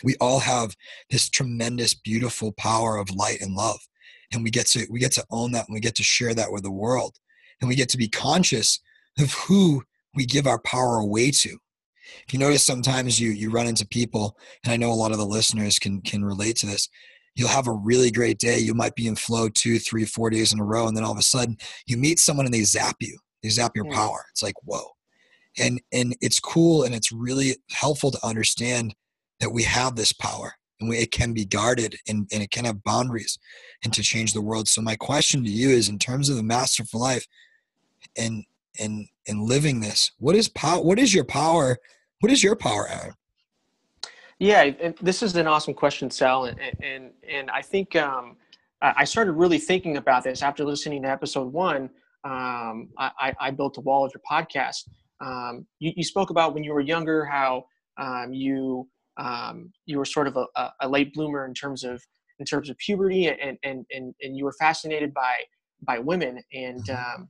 we 0.03 0.17
all 0.21 0.41
have 0.41 0.77
this 1.11 1.29
tremendous 1.29 1.95
beautiful 1.95 2.53
power 2.53 2.97
of 2.97 3.15
light 3.15 3.41
and 3.41 3.55
love. 3.55 3.81
And 4.33 4.43
we 4.43 4.51
get 4.51 4.67
to 4.69 4.87
we 4.91 4.99
get 4.99 5.13
to 5.13 5.25
own 5.31 5.53
that 5.53 5.69
and 5.69 5.75
we 5.75 5.81
get 5.81 5.95
to 5.97 6.03
share 6.03 6.35
that 6.35 6.53
with 6.53 6.63
the 6.63 6.71
world. 6.71 7.17
And 7.61 7.69
we 7.69 7.75
get 7.75 7.89
to 7.91 7.99
be 7.99 8.09
conscious 8.09 8.81
of 9.19 9.33
who 9.33 9.83
we 10.15 10.27
give 10.27 10.47
our 10.47 10.59
power 10.61 10.97
away 10.97 11.31
to. 11.31 11.59
If 12.27 12.33
you 12.33 12.39
notice 12.39 12.63
sometimes 12.63 13.21
you 13.21 13.31
you 13.31 13.51
run 13.51 13.67
into 13.67 13.87
people 13.87 14.37
and 14.65 14.73
i 14.73 14.77
know 14.77 14.91
a 14.91 14.95
lot 14.95 15.13
of 15.13 15.19
the 15.19 15.25
listeners 15.25 15.79
can 15.79 16.01
can 16.01 16.25
relate 16.25 16.57
to 16.57 16.67
this 16.67 16.89
you'll 17.35 17.49
have 17.49 17.67
a 17.67 17.73
really 17.73 18.11
great 18.11 18.39
day. 18.39 18.59
You 18.59 18.75
might 18.75 18.95
be 18.95 19.07
in 19.07 19.17
flow 19.17 19.49
two 19.49 19.79
three 19.79 20.05
four 20.05 20.29
days 20.29 20.53
in 20.53 20.61
a 20.61 20.65
row 20.65 20.89
and 20.89 20.97
then 20.97 21.05
all 21.05 21.13
of 21.13 21.19
a 21.19 21.23
sudden 21.23 21.57
you 21.87 21.97
meet 21.97 22.19
someone 22.19 22.47
and 22.47 22.55
they 22.55 22.65
zap 22.65 22.97
you 23.01 23.19
they 23.43 23.49
zap 23.49 23.77
your 23.77 23.91
power? 23.91 24.25
It's 24.31 24.43
like 24.43 24.55
whoa. 24.65 24.87
And 25.59 25.81
and 25.93 26.17
it's 26.21 26.41
cool 26.41 26.85
and 26.85 26.95
it's 26.95 27.13
really 27.13 27.57
helpful 27.71 28.11
to 28.11 28.27
understand 28.27 28.95
that 29.41 29.51
we 29.51 29.65
have 29.65 29.97
this 29.97 30.13
power 30.13 30.55
and 30.81 30.89
we, 30.89 30.99
it 30.99 31.11
can 31.11 31.33
be 31.33 31.45
guarded 31.45 31.97
and, 32.09 32.29
and 32.33 32.43
it 32.43 32.51
can 32.51 32.65
have 32.65 32.83
boundaries 32.83 33.39
and 33.85 33.93
to 33.93 34.03
change 34.03 34.33
the 34.33 34.41
world. 34.41 34.69
So 34.69 34.81
my 34.81 34.97
question 34.97 35.43
to 35.45 35.51
you 35.51 35.71
is 35.71 35.89
in 35.89 35.99
terms 35.99 36.29
of 36.29 36.37
the 36.37 36.43
masterful 36.43 37.01
life 37.01 37.27
and 38.17 38.45
and 38.79 39.07
and 39.29 39.43
living 39.43 39.81
this 39.81 40.13
what 40.19 40.35
is 40.35 40.49
power 40.49 40.83
what 40.83 40.99
is 40.99 41.15
your 41.15 41.25
power 41.25 41.79
what 42.21 42.33
is 42.33 42.43
your 42.43 42.57
power 42.57 42.89
aaron? 42.89 43.15
Yeah 44.39 44.71
this 45.01 45.23
is 45.23 45.37
an 45.37 45.47
awesome 45.47 45.75
question 45.75 46.11
sal 46.11 46.47
and 46.47 46.59
and, 46.81 47.11
and 47.29 47.51
i 47.51 47.63
think 47.63 47.95
um, 47.97 48.37
i 48.81 49.05
started 49.05 49.33
really 49.33 49.59
thinking 49.59 49.99
about 49.99 50.25
this 50.25 50.43
after 50.43 50.65
listening 50.65 51.03
to 51.03 51.09
episode 51.09 51.53
one 51.53 51.91
um, 52.25 52.89
I, 52.99 53.35
I 53.41 53.51
built 53.51 53.79
a 53.79 53.81
wall 53.81 54.05
of 54.05 54.13
your 54.15 54.23
podcast 54.31 54.89
um, 55.23 55.67
you, 55.79 55.93
you, 55.97 56.05
spoke 56.05 56.31
about 56.31 56.55
when 56.55 56.65
you 56.65 56.73
were 56.73 56.81
younger 56.81 57.25
how 57.25 57.65
um, 58.01 58.33
you 58.33 58.89
um, 59.19 59.73
you 59.87 59.99
were 59.99 60.05
sort 60.05 60.27
of 60.27 60.37
a, 60.37 60.71
a, 60.81 60.89
late 60.89 61.13
bloomer 61.15 61.45
in 61.45 61.55
terms 61.55 61.85
of 61.85 62.03
in 62.39 62.47
terms 62.47 62.71
of 62.71 62.77
puberty 62.79 63.29
and 63.29 63.59
and 63.63 63.85
and, 63.93 64.15
and 64.21 64.37
you 64.37 64.45
were 64.45 64.55
fascinated 64.59 65.13
by 65.15 65.35
by 65.83 65.99
women 65.99 66.41
and 66.53 66.85
mm-hmm. 66.87 67.23
um, 67.23 67.29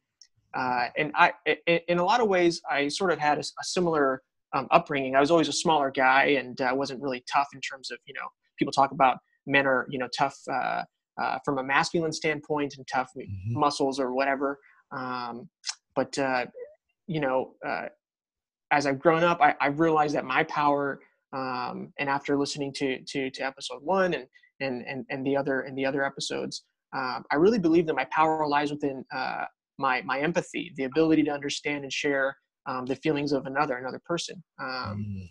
uh, 0.54 0.88
and 0.96 1.12
I 1.14 1.32
in 1.66 1.98
a 1.98 2.04
lot 2.04 2.20
of 2.20 2.28
ways 2.28 2.60
I 2.70 2.88
sort 2.88 3.12
of 3.12 3.18
had 3.18 3.38
a, 3.38 3.40
a 3.40 3.64
similar 3.64 4.22
um, 4.54 4.68
upbringing. 4.70 5.16
I 5.16 5.20
was 5.20 5.30
always 5.30 5.48
a 5.48 5.52
smaller 5.52 5.90
guy 5.90 6.36
and 6.38 6.60
I 6.60 6.70
uh, 6.70 6.74
wasn't 6.74 7.00
really 7.00 7.24
tough 7.32 7.48
in 7.54 7.60
terms 7.60 7.90
of 7.90 7.98
you 8.06 8.14
know 8.14 8.26
people 8.58 8.72
talk 8.72 8.92
about 8.92 9.18
men 9.46 9.66
are 9.66 9.86
you 9.90 9.98
know 9.98 10.08
tough 10.16 10.36
uh, 10.50 10.82
uh, 11.20 11.38
from 11.44 11.58
a 11.58 11.64
masculine 11.64 12.12
standpoint 12.12 12.74
and 12.76 12.86
tough 12.92 13.10
mm-hmm. 13.16 13.58
muscles 13.58 13.98
or 13.98 14.14
whatever. 14.14 14.58
Um, 14.94 15.48
but 15.96 16.16
uh, 16.18 16.46
you 17.06 17.20
know, 17.20 17.54
uh, 17.66 17.86
as 18.70 18.86
I've 18.86 18.98
grown 18.98 19.22
up, 19.22 19.40
I, 19.40 19.54
I 19.60 19.66
realized 19.68 20.14
that 20.14 20.24
my 20.24 20.44
power, 20.44 21.00
um, 21.32 21.92
and 21.98 22.08
after 22.08 22.36
listening 22.36 22.72
to, 22.74 23.02
to, 23.02 23.30
to 23.30 23.42
episode 23.42 23.82
one 23.82 24.14
and, 24.14 24.26
and, 24.60 24.84
and, 24.86 25.04
and 25.10 25.26
the 25.26 25.36
other, 25.36 25.60
and 25.62 25.76
the 25.76 25.84
other 25.84 26.04
episodes, 26.04 26.64
um, 26.96 27.24
I 27.30 27.36
really 27.36 27.58
believe 27.58 27.86
that 27.86 27.94
my 27.94 28.06
power 28.06 28.46
lies 28.46 28.70
within 28.70 29.04
uh, 29.14 29.44
my, 29.78 30.02
my 30.02 30.20
empathy, 30.20 30.72
the 30.76 30.84
ability 30.84 31.22
to 31.24 31.30
understand 31.30 31.84
and 31.84 31.92
share 31.92 32.36
um, 32.66 32.86
the 32.86 32.96
feelings 32.96 33.32
of 33.32 33.46
another, 33.46 33.76
another 33.76 34.00
person. 34.04 34.42
Um, 34.60 35.28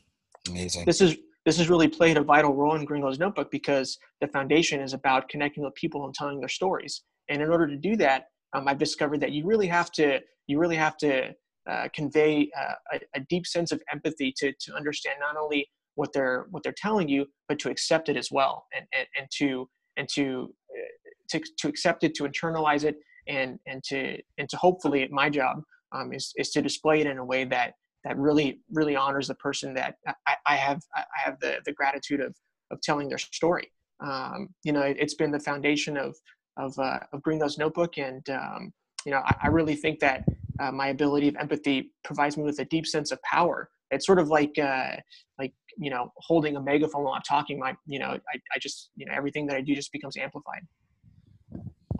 mm, 0.47 0.51
amazing. 0.51 0.85
This 0.85 1.01
is, 1.01 1.17
this 1.45 1.57
has 1.57 1.69
really 1.69 1.87
played 1.87 2.17
a 2.17 2.23
vital 2.23 2.53
role 2.53 2.75
in 2.75 2.85
Gringo's 2.85 3.17
Notebook 3.17 3.49
because 3.49 3.97
the 4.19 4.27
foundation 4.27 4.81
is 4.81 4.93
about 4.93 5.29
connecting 5.29 5.63
with 5.63 5.73
people 5.75 6.05
and 6.05 6.13
telling 6.13 6.39
their 6.39 6.49
stories. 6.49 7.03
And 7.29 7.41
in 7.41 7.49
order 7.49 7.67
to 7.67 7.77
do 7.77 7.95
that, 7.97 8.25
um, 8.53 8.67
I've 8.67 8.77
discovered 8.77 9.19
that 9.21 9.31
you 9.31 9.45
really 9.45 9.67
have 9.67 9.91
to 9.93 10.19
you 10.47 10.59
really 10.59 10.75
have 10.75 10.97
to 10.97 11.33
uh, 11.69 11.87
convey 11.93 12.49
uh, 12.59 12.73
a, 12.93 12.99
a, 13.15 13.19
deep 13.29 13.45
sense 13.45 13.71
of 13.71 13.81
empathy 13.91 14.33
to, 14.35 14.51
to 14.59 14.73
understand 14.73 15.17
not 15.19 15.37
only 15.37 15.69
what 15.95 16.11
they're 16.11 16.47
what 16.49 16.63
they're 16.63 16.73
telling 16.75 17.07
you, 17.07 17.25
but 17.47 17.59
to 17.59 17.69
accept 17.69 18.09
it 18.09 18.17
as 18.17 18.29
well, 18.31 18.65
and 18.75 18.85
and, 18.97 19.07
and 19.17 19.27
to 19.37 19.69
and 19.97 20.09
to, 20.09 20.53
uh, 20.71 21.09
to 21.29 21.41
to 21.59 21.67
accept 21.67 22.03
it, 22.03 22.15
to 22.15 22.23
internalize 22.23 22.83
it, 22.83 22.97
and 23.27 23.59
and 23.67 23.83
to 23.83 24.17
and 24.37 24.49
to 24.49 24.57
hopefully 24.57 25.07
my 25.11 25.29
job 25.29 25.61
um, 25.91 26.11
is 26.13 26.33
is 26.37 26.49
to 26.49 26.61
display 26.61 27.01
it 27.01 27.07
in 27.07 27.19
a 27.19 27.25
way 27.25 27.43
that 27.45 27.73
that 28.03 28.17
really 28.17 28.61
really 28.71 28.95
honors 28.95 29.27
the 29.27 29.35
person 29.35 29.73
that 29.75 29.95
I, 30.07 30.35
I 30.47 30.55
have 30.55 30.81
I 30.95 31.03
have 31.23 31.39
the 31.39 31.57
the 31.65 31.73
gratitude 31.73 32.21
of 32.21 32.35
of 32.71 32.81
telling 32.81 33.07
their 33.07 33.19
story. 33.19 33.71
Um, 33.99 34.49
you 34.63 34.71
know, 34.71 34.81
it, 34.81 34.99
has 34.99 35.13
been 35.13 35.29
the 35.29 35.39
foundation 35.39 35.95
of 35.95 36.15
of 36.57 36.77
uh, 36.77 36.99
of 37.13 37.21
Gringo's 37.21 37.57
Notebook, 37.57 37.97
and 37.97 38.27
um, 38.29 38.73
you 39.05 39.11
know, 39.11 39.21
I, 39.25 39.35
I, 39.43 39.47
really 39.47 39.75
think 39.75 39.99
that 39.99 40.25
uh, 40.59 40.71
my 40.71 40.87
ability 40.87 41.27
of 41.27 41.35
empathy 41.37 41.91
provides 42.03 42.37
me 42.37 42.43
with 42.43 42.59
a 42.59 42.65
deep 42.65 42.85
sense 42.85 43.11
of 43.11 43.21
power. 43.23 43.69
It's 43.89 44.05
sort 44.05 44.19
of 44.19 44.29
like, 44.29 44.57
uh, 44.57 44.95
like 45.39 45.53
you 45.77 45.89
know, 45.89 46.11
holding 46.17 46.55
a 46.55 46.61
megaphone 46.61 47.03
while 47.03 47.13
I'm 47.13 47.21
talking. 47.23 47.59
My, 47.59 47.75
you 47.85 47.99
know, 47.99 48.07
I, 48.07 48.39
I 48.55 48.59
just, 48.59 48.91
you 48.95 49.05
know, 49.05 49.13
everything 49.13 49.47
that 49.47 49.57
I 49.57 49.61
do 49.61 49.75
just 49.75 49.91
becomes 49.91 50.17
amplified. 50.17 50.61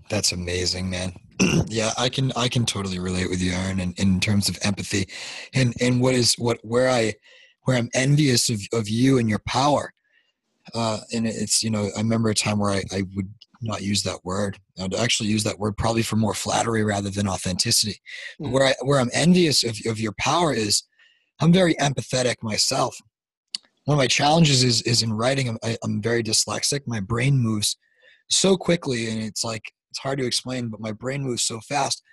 That's 0.10 0.32
amazing, 0.32 0.90
man. 0.90 1.14
yeah, 1.68 1.92
I 1.98 2.10
can, 2.10 2.32
I 2.36 2.48
can 2.48 2.66
totally 2.66 3.00
relate 3.00 3.30
with 3.30 3.42
you, 3.42 3.52
Aaron, 3.52 3.80
in, 3.80 3.94
in 3.94 4.20
terms 4.20 4.50
of 4.50 4.58
empathy, 4.62 5.08
and 5.54 5.74
and 5.82 6.02
what 6.02 6.14
is 6.14 6.36
what 6.36 6.60
where 6.64 6.90
I, 6.90 7.16
where 7.64 7.78
I'm 7.78 7.90
envious 7.94 8.50
of 8.50 8.62
of 8.74 8.90
you 8.90 9.18
and 9.18 9.30
your 9.30 9.42
power. 9.48 9.94
Uh, 10.74 11.00
and 11.12 11.26
it's 11.28 11.64
you 11.64 11.70
know, 11.70 11.90
I 11.96 12.00
remember 12.00 12.30
a 12.30 12.36
time 12.36 12.60
where 12.60 12.72
I, 12.72 12.84
I 12.92 13.04
would 13.16 13.34
not 13.62 13.82
use 13.82 14.04
that 14.04 14.24
word. 14.24 14.58
I'd 14.80 14.96
actually 14.96 15.30
use 15.30 15.44
that 15.44 15.60
word 15.60 15.78
probably 15.78 16.02
for 16.02 16.16
more 16.16 16.34
flattery 16.34 16.84
rather 16.84 17.10
than 17.10 17.28
authenticity. 17.28 18.02
Mm. 18.42 18.52
Where 18.52 18.68
I 18.68 18.74
where 18.82 19.00
I'm 19.00 19.12
envious 19.14 19.64
of, 19.64 19.78
of 19.86 20.00
your 20.00 20.14
power 20.18 20.54
is 20.54 20.84
I'm 21.40 21.54
very 21.54 21.76
empathetic 21.76 22.36
myself. 22.42 22.98
One 23.86 23.96
of 23.96 24.00
my 24.00 24.08
challenges 24.08 24.64
is 24.64 24.82
is 24.84 25.04
in 25.04 25.14
writing. 25.14 25.50
I'm, 25.50 25.58
I, 25.64 25.78
I'm 25.84 26.02
very 26.02 26.24
dyslexic. 26.24 26.82
My 26.86 27.00
brain 27.00 27.38
moves 27.38 27.78
so 28.30 28.58
quickly, 28.58 29.10
and 29.10 29.22
it's 29.22 29.44
like 29.44 29.72
it's 29.90 30.00
hard 30.00 30.20
to 30.20 30.26
explain. 30.26 30.70
But 30.70 30.80
my 30.80 30.92
brain 30.92 31.24
moves 31.24 31.44
so 31.44 31.60
fast. 31.62 32.04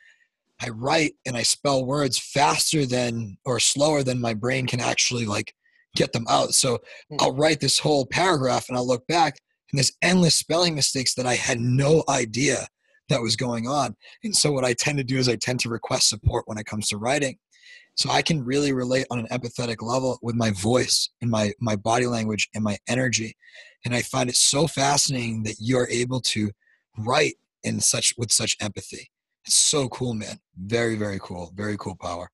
I 0.60 0.70
write 0.70 1.12
and 1.24 1.36
I 1.36 1.42
spell 1.44 1.86
words 1.86 2.18
faster 2.18 2.84
than 2.84 3.38
or 3.44 3.60
slower 3.60 4.02
than 4.02 4.20
my 4.20 4.34
brain 4.34 4.66
can 4.66 4.80
actually 4.80 5.24
like 5.24 5.54
get 5.94 6.12
them 6.12 6.24
out. 6.28 6.54
So 6.54 6.78
hmm. 7.08 7.16
I'll 7.20 7.34
write 7.34 7.60
this 7.60 7.78
whole 7.78 8.06
paragraph 8.06 8.68
and 8.68 8.76
I'll 8.76 8.86
look 8.86 9.06
back 9.06 9.36
and 9.70 9.78
there's 9.78 9.92
endless 10.02 10.34
spelling 10.34 10.74
mistakes 10.74 11.14
that 11.14 11.26
I 11.26 11.34
had 11.34 11.60
no 11.60 12.04
idea 12.08 12.66
that 13.08 13.22
was 13.22 13.36
going 13.36 13.66
on. 13.66 13.96
And 14.24 14.34
so 14.34 14.52
what 14.52 14.64
I 14.64 14.74
tend 14.74 14.98
to 14.98 15.04
do 15.04 15.18
is 15.18 15.28
I 15.28 15.36
tend 15.36 15.60
to 15.60 15.68
request 15.68 16.08
support 16.08 16.44
when 16.46 16.58
it 16.58 16.66
comes 16.66 16.88
to 16.88 16.98
writing. 16.98 17.38
So 17.94 18.10
I 18.10 18.22
can 18.22 18.44
really 18.44 18.72
relate 18.72 19.06
on 19.10 19.18
an 19.18 19.26
empathetic 19.26 19.82
level 19.82 20.18
with 20.22 20.36
my 20.36 20.52
voice 20.52 21.10
and 21.20 21.30
my 21.30 21.52
my 21.58 21.74
body 21.74 22.06
language 22.06 22.48
and 22.54 22.62
my 22.62 22.78
energy. 22.86 23.36
And 23.84 23.94
I 23.94 24.02
find 24.02 24.30
it 24.30 24.36
so 24.36 24.66
fascinating 24.66 25.42
that 25.44 25.56
you're 25.58 25.88
able 25.88 26.20
to 26.20 26.50
write 26.96 27.34
in 27.64 27.80
such 27.80 28.14
with 28.16 28.30
such 28.30 28.56
empathy. 28.60 29.10
It's 29.44 29.56
so 29.56 29.88
cool, 29.88 30.14
man. 30.14 30.38
Very, 30.56 30.94
very 30.96 31.18
cool. 31.20 31.52
Very 31.56 31.76
cool 31.76 31.96
power. 31.96 32.30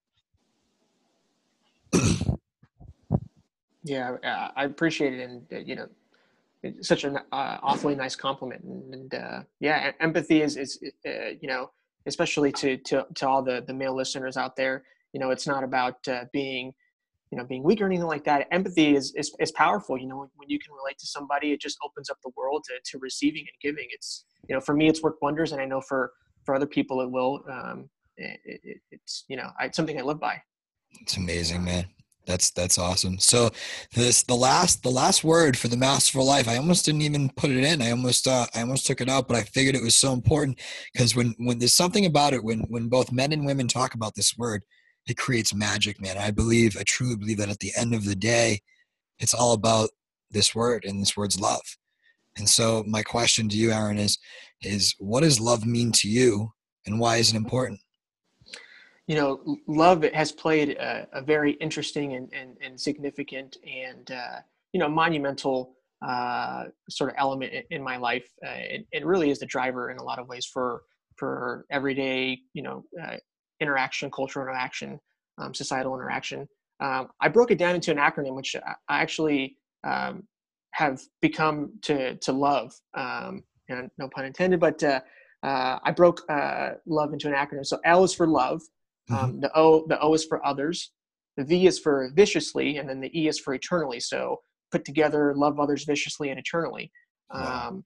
yeah, 3.85 4.17
I 4.57 4.65
appreciate 4.65 5.15
it. 5.15 5.31
And, 5.31 5.47
uh, 5.53 5.59
you 5.59 5.77
know, 5.77 5.89
such 6.81 7.05
an 7.05 7.19
uh, 7.33 7.59
awfully 7.63 7.95
nice 7.95 8.17
compliment. 8.17 8.63
And, 8.65 8.95
and 8.95 9.15
uh, 9.15 9.41
yeah 9.61 9.93
empathy 10.01 10.43
is 10.43 10.57
is 10.57 10.79
uh, 11.07 11.31
you 11.41 11.49
know 11.49 11.71
especially 12.07 12.53
to, 12.53 12.77
to 12.79 13.07
to 13.15 13.29
all 13.29 13.43
the 13.43 13.65
the 13.67 13.75
male 13.75 13.97
listeners 13.97 14.37
out 14.37 14.57
there 14.57 14.85
you 15.13 15.21
know 15.21 15.31
it's 15.31 15.47
not 15.47 15.65
about 15.65 16.07
uh, 16.09 16.25
being 16.33 16.73
you 17.31 17.39
know 17.39 17.45
being 17.45 17.63
weak 17.63 17.81
or 17.81 17.87
anything 17.87 18.07
like 18.07 18.25
that. 18.25 18.47
Empathy 18.53 18.95
is, 18.95 19.13
is 19.17 19.35
is 19.41 19.51
powerful 19.53 19.99
you 19.99 20.07
know 20.07 20.29
when 20.37 20.49
you 20.49 20.59
can 20.59 20.73
relate 20.73 20.99
to 20.99 21.07
somebody 21.07 21.53
it 21.53 21.61
just 21.61 21.79
opens 21.85 22.09
up 22.11 22.19
the 22.25 22.31
world 22.37 22.65
to, 22.65 22.75
to 22.91 22.99
receiving 22.99 23.41
and 23.41 23.61
giving. 23.61 23.89
It's 23.91 24.25
you 24.49 24.55
know 24.55 24.61
for 24.61 24.75
me 24.75 24.89
it's 24.89 25.03
worked 25.03 25.23
wonders 25.23 25.53
and 25.53 25.61
i 25.61 25.65
know 25.65 25.81
for 25.81 26.13
for 26.45 26.55
other 26.55 26.67
people 26.67 27.01
it 27.01 27.11
will 27.11 27.43
um 27.51 27.89
it, 28.17 28.39
it, 28.45 28.79
it's 28.91 29.25
you 29.29 29.37
know 29.37 29.51
I, 29.59 29.67
it's 29.67 29.77
something 29.77 29.99
i 29.99 30.03
live 30.03 30.21
by. 30.21 30.41
It's 31.01 31.17
amazing 31.17 31.65
man 31.65 31.87
that's 32.27 32.51
that's 32.51 32.79
awesome. 32.79 33.19
So 33.19 33.51
this 33.95 34.23
the 34.23 34.35
last 34.35 34.83
the 34.83 34.91
last 34.91 35.25
word 35.25 35.59
for 35.59 35.69
the 35.69 35.77
masterful 35.77 36.25
life. 36.25 36.49
I 36.49 36.57
almost 36.57 36.85
didn't 36.85 37.03
even 37.03 37.31
put 37.31 37.51
it 37.51 37.65
in. 37.65 37.83
I 37.83 37.91
almost 37.91 38.27
uh, 38.27 38.47
I 38.55 38.61
almost 38.61 38.87
took 38.87 39.01
it 39.01 39.09
out, 39.09 39.29
but 39.29 39.37
I 39.37 39.43
figured 39.43 39.75
it 39.75 39.83
was 39.83 39.97
so 39.97 40.13
important 40.13 40.61
because 40.93 41.15
when 41.15 41.35
when 41.39 41.59
there's 41.59 41.75
something 41.75 42.07
about 42.07 42.33
it 42.33 42.43
when 42.43 42.61
when 42.69 42.89
both 42.89 43.13
men 43.13 43.33
and 43.33 43.45
women 43.45 43.69
talk 43.69 43.95
about 43.95 44.15
this 44.15 44.37
word, 44.39 44.63
it 45.07 45.17
creates 45.17 45.55
magic, 45.55 46.01
man. 46.01 46.17
I 46.19 46.31
believe 46.31 46.77
I 46.79 46.83
truly 46.85 47.17
believe 47.17 47.39
that 47.39 47.51
at 47.51 47.61
the 47.61 47.73
end 47.77 47.95
of 47.95 48.05
the 48.05 48.17
day, 48.17 48.61
it's 49.19 49.35
all 49.35 49.53
about 49.53 49.91
this 50.31 50.55
word 50.55 50.85
and 50.85 51.01
this 51.01 51.17
word's 51.17 51.39
love. 51.39 51.63
And 52.37 52.49
so 52.49 52.85
my 52.87 53.03
question 53.03 53.49
to 53.51 53.57
you, 53.57 53.71
Aaron, 53.71 53.99
is 53.99 54.19
is 54.63 54.95
what 54.99 55.21
does 55.23 55.41
love 55.41 55.67
mean 55.67 55.93
to 55.93 56.09
you, 56.09 56.53
and 56.87 56.99
why 56.99 57.17
is 57.17 57.31
it 57.31 57.37
important? 57.37 57.81
You 59.07 59.17
know, 59.17 59.59
love 59.67 60.03
has 60.15 60.33
played 60.33 60.71
a, 60.71 61.07
a 61.13 61.23
very 61.23 61.53
interesting 61.53 62.15
and, 62.15 62.33
and, 62.33 62.57
and 62.63 62.81
significant 62.81 63.57
and, 63.65 64.11
uh, 64.11 64.39
you 64.73 64.81
know, 64.81 64.89
monumental 64.89 65.75
uh, 66.07 66.65
sort 66.89 67.11
of 67.11 67.17
element 67.19 67.53
in, 67.53 67.63
in 67.71 67.83
my 67.83 67.97
life. 67.97 68.27
Uh, 68.45 68.51
it, 68.57 68.87
it, 68.93 69.05
really 69.05 69.31
is 69.31 69.39
the 69.39 69.47
driver 69.47 69.91
in 69.91 69.99
a 69.99 70.03
lot 70.03 70.19
of 70.19 70.29
ways 70.29 70.47
for, 70.47 70.83
for 71.17 71.67
everyday, 71.71 72.39
you 72.55 72.63
know, 72.63 72.85
uh, 73.03 73.17
interaction, 73.61 74.11
cultural 74.11 74.47
interaction, 74.47 74.99
um, 75.39 75.55
societal 75.55 75.95
interaction. 75.95 76.49
Um, 76.81 77.09
I 77.21 77.29
broke 77.29 77.51
it 77.51 77.59
down 77.59 77.75
into 77.75 77.91
an 77.91 77.99
acronym, 77.99 78.35
which 78.35 78.57
I 78.57 78.75
actually 79.03 79.57
um, 79.85 80.25
have 80.73 81.01
become 81.21 81.73
to, 81.83 82.17
to 82.17 82.33
love, 82.33 82.73
um, 82.95 83.45
and 83.69 83.91
no 83.99 84.09
pun 84.09 84.25
intended, 84.25 84.61
but 84.61 84.83
uh, 84.83 85.01
uh, 85.43 85.79
I 85.83 85.91
broke 85.93 86.23
love 86.87 87.13
into 87.13 87.29
an 87.29 87.35
acronym. 87.35 87.65
So 87.65 87.79
L 87.85 88.03
is 88.03 88.15
for 88.15 88.27
love. 88.27 88.61
Um, 89.11 89.17
mm-hmm. 89.17 89.41
the 89.41 89.51
O 89.55 89.87
the 89.87 90.01
O 90.01 90.15
is 90.15 90.25
for 90.25 90.45
others, 90.47 90.93
the 91.37 91.45
V 91.45 91.67
is 91.67 91.79
for 91.79 92.11
viciously, 92.15 92.79
and 92.79 92.89
then 92.89 93.01
the 93.01 93.19
E 93.19 93.29
is 93.29 93.39
for 93.39 93.55
eternally. 93.55 94.01
So 94.01 94.41
put 94.73 94.85
together, 94.85 95.35
love 95.35 95.61
others 95.61 95.85
viciously 95.85 96.31
and 96.31 96.39
eternally. 96.39 96.91
Wow. 97.33 97.69
Um, 97.69 97.85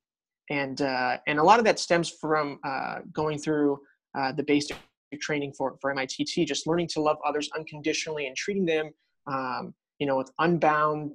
and 0.51 0.81
uh, 0.81 1.19
and 1.27 1.39
a 1.39 1.43
lot 1.43 1.59
of 1.59 1.65
that 1.67 1.79
stems 1.79 2.11
from 2.11 2.59
uh, 2.65 3.01
going 3.13 3.39
through 3.39 3.79
uh, 4.19 4.33
the 4.33 4.43
basic 4.43 4.77
training 5.21 5.53
for 5.53 5.77
for 5.81 5.91
MITT, 5.91 6.47
just 6.47 6.67
learning 6.67 6.89
to 6.89 7.01
love 7.01 7.19
others 7.27 7.49
unconditionally 7.57 8.27
and 8.27 8.37
treating 8.37 8.65
them, 8.65 8.91
um, 9.27 9.75
you 9.99 10.07
know, 10.07 10.17
with 10.17 10.31
unbound 10.39 11.13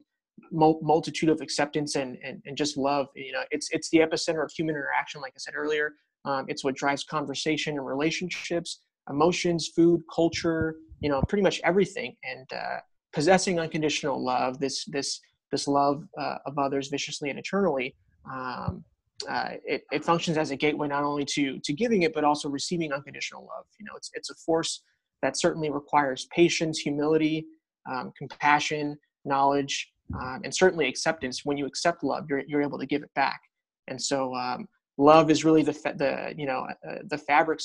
multitude 0.51 1.29
of 1.29 1.41
acceptance 1.41 1.95
and, 1.95 2.17
and 2.24 2.41
and 2.45 2.57
just 2.57 2.77
love. 2.77 3.07
You 3.15 3.31
know, 3.31 3.43
it's 3.51 3.69
it's 3.72 3.89
the 3.89 4.00
epicenter 4.00 4.43
of 4.43 4.51
human 4.51 4.75
interaction, 4.75 5.22
like 5.22 5.33
I 5.36 5.39
said 5.39 5.55
earlier. 5.55 5.93
Um, 6.25 6.45
it's 6.48 6.63
what 6.63 6.75
drives 6.75 7.03
conversation 7.03 7.77
and 7.77 7.86
relationships, 7.86 8.81
emotions, 9.10 9.69
food, 9.75 10.01
culture. 10.13 10.75
You 11.01 11.10
know, 11.10 11.22
pretty 11.27 11.43
much 11.43 11.60
everything. 11.63 12.15
And 12.24 12.48
uh, 12.53 12.79
possessing 13.12 13.60
unconditional 13.60 14.24
love, 14.24 14.60
this 14.60 14.86
this 14.86 15.19
this 15.51 15.67
love 15.67 16.03
uh, 16.17 16.38
of 16.45 16.57
others 16.57 16.88
viciously 16.89 17.29
and 17.29 17.39
eternally. 17.39 17.95
Um, 18.31 18.83
uh, 19.29 19.51
it, 19.63 19.83
it 19.91 20.03
functions 20.03 20.38
as 20.38 20.51
a 20.51 20.55
gateway 20.55 20.88
not 20.88 21.03
only 21.03 21.24
to 21.24 21.60
to 21.60 21.74
giving 21.74 22.01
it 22.01 22.13
but 22.13 22.24
also 22.24 22.50
receiving 22.50 22.91
unconditional 22.91 23.41
love. 23.41 23.65
You 23.79 23.86
know, 23.86 23.93
it's 23.95 24.10
it's 24.13 24.29
a 24.29 24.36
force 24.36 24.81
that 25.22 25.38
certainly 25.38 25.69
requires 25.69 26.27
patience, 26.36 26.79
humility, 26.79 27.45
um, 27.89 28.12
compassion, 28.17 28.98
knowledge, 29.24 29.91
um, 30.19 30.41
and 30.43 30.53
certainly 30.53 30.88
acceptance. 30.88 31.45
When 31.45 31.57
you 31.57 31.65
accept 31.65 32.03
love, 32.03 32.25
you're 32.29 32.43
you're 32.48 32.62
able 32.62 32.79
to 32.79 32.86
give 32.86 33.03
it 33.03 33.13
back. 33.15 33.39
And 33.88 34.01
so, 34.01 34.36
um, 34.36 34.67
love 34.98 35.29
is 35.29 35.45
really 35.45 35.63
the 35.63 35.74
the 35.95 36.33
you 36.38 36.45
know 36.45 36.67
uh, 36.88 36.95
the 37.07 37.17
fabric 37.17 37.62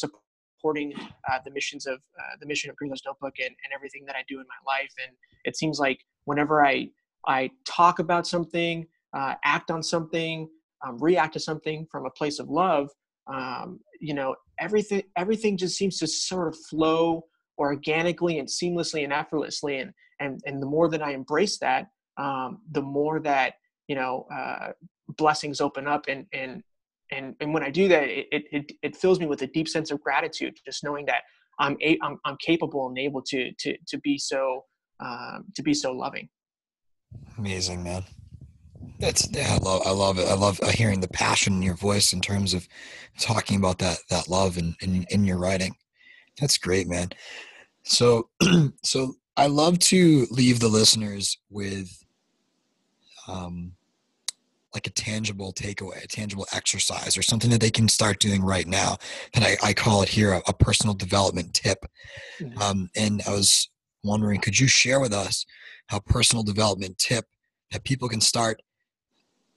supporting 0.59 0.93
uh, 1.31 1.39
the 1.45 1.51
missions 1.51 1.87
of 1.87 1.99
uh, 2.19 2.37
the 2.41 2.47
mission 2.47 2.71
of 2.71 2.77
Gringo's 2.77 3.03
Notebook 3.07 3.35
and, 3.39 3.49
and 3.49 3.73
everything 3.75 4.05
that 4.07 4.17
I 4.17 4.23
do 4.29 4.41
in 4.41 4.47
my 4.49 4.73
life. 4.73 4.93
And 5.05 5.17
it 5.45 5.57
seems 5.57 5.79
like 5.79 6.01
whenever 6.25 6.65
I 6.65 6.89
I 7.27 7.51
talk 7.67 7.99
about 7.99 8.27
something, 8.27 8.87
uh, 9.15 9.35
act 9.45 9.71
on 9.71 9.83
something, 9.83 10.49
um, 10.87 10.99
react 10.99 11.35
to 11.35 11.41
something 11.41 11.87
from 11.91 12.07
a 12.07 12.11
place 12.11 12.39
of 12.39 12.49
love, 12.49 12.89
um, 13.33 13.81
you 14.01 14.15
know, 14.15 14.35
everything 14.61 15.03
everything 15.17 15.57
just 15.57 15.77
seems 15.77 15.99
to 15.99 16.07
sort 16.07 16.49
of 16.49 16.57
flow 16.71 17.25
organically 17.59 18.39
and 18.39 18.49
seamlessly 18.49 19.05
and 19.05 19.13
effortlessly. 19.13 19.79
And 19.79 19.93
and 20.21 20.41
and 20.47 20.63
the 20.63 20.67
more 20.67 20.89
that 20.89 21.03
I 21.03 21.13
embrace 21.13 21.59
that, 21.59 21.89
um, 22.17 22.63
the 22.71 22.83
more 22.83 23.21
that 23.21 23.55
you 23.89 23.97
know 23.97 24.27
uh, 24.33 24.73
blessings 25.17 25.61
open 25.61 25.87
up 25.87 26.07
and 26.09 26.27
and 26.33 26.63
and 27.11 27.35
and 27.41 27.55
when 27.55 27.63
I 27.63 27.71
do 27.71 27.89
that, 27.89 28.05
it, 28.05 28.27
it 28.31 28.73
it 28.83 28.97
fills 28.97 29.19
me 29.19 29.27
with 29.27 29.43
a 29.43 29.47
deep 29.47 29.69
sense 29.69 29.91
of 29.91 30.01
gratitude, 30.03 30.57
just 30.65 30.85
knowing 30.85 31.07
that 31.07 31.23
I'm 31.59 31.77
a, 31.83 31.99
I'm, 32.03 32.19
I'm 32.25 32.37
capable 32.39 32.89
and 32.89 32.99
able 32.99 33.23
to 33.23 33.53
to 33.53 33.77
to 33.87 33.99
be 33.99 34.19
so 34.19 34.65
um, 35.01 35.45
to 35.55 35.63
be 35.63 35.75
so 35.75 35.93
loving. 35.93 36.29
Amazing, 37.37 37.83
man. 37.83 38.05
That's 38.99 39.31
yeah, 39.31 39.55
I 39.55 39.59
love 39.59 39.83
I 39.87 39.91
love 39.91 40.19
it. 40.19 40.29
I 40.29 40.35
love 40.35 40.61
uh, 40.63 40.69
hearing 40.69 41.01
the 41.01 41.09
passion 41.09 41.55
in 41.55 41.63
your 41.63 41.77
voice 41.77 42.13
in 42.13 42.21
terms 42.21 42.55
of 42.55 42.67
talking 43.19 43.57
about 43.57 43.79
that 43.79 43.99
that 44.11 44.29
love 44.29 44.59
in 44.59 44.75
in, 44.81 45.07
in 45.11 45.25
your 45.25 45.39
writing. 45.39 45.75
That's 46.41 46.59
great, 46.59 46.89
man. 46.89 47.11
So 47.85 48.29
so 48.83 49.15
I 49.37 49.47
love 49.47 49.79
to 49.81 50.27
leave 50.31 50.61
the 50.61 50.69
listeners 50.69 51.39
with 51.51 51.91
um 53.29 53.73
like 54.75 54.87
a 54.87 54.91
tangible 54.91 55.53
takeaway, 55.53 56.05
a 56.05 56.07
tangible 56.07 56.47
exercise, 56.53 57.17
or 57.17 57.23
something 57.23 57.51
that 57.51 57.61
they 57.61 57.71
can 57.71 57.89
start 57.89 58.19
doing 58.19 58.43
right 58.43 58.67
now. 58.67 58.97
And 59.35 59.45
I, 59.45 59.57
I 59.63 59.73
call 59.73 60.03
it 60.03 60.09
here 60.09 60.33
a, 60.33 60.43
a 60.47 60.53
personal 60.53 60.95
development 60.95 61.55
tip. 61.55 61.87
Mm-hmm. 62.41 62.61
Um, 62.61 62.91
and 62.95 63.23
I 63.27 63.31
was 63.31 63.71
wondering, 64.05 64.41
could 64.41 64.59
you 64.59 64.69
share 64.69 65.01
with 65.01 65.13
us 65.13 65.47
a 65.91 66.01
personal 66.01 66.43
development 66.43 66.99
tip 66.99 67.27
that 67.73 67.85
people 67.85 68.09
can 68.09 68.21
start 68.21 68.63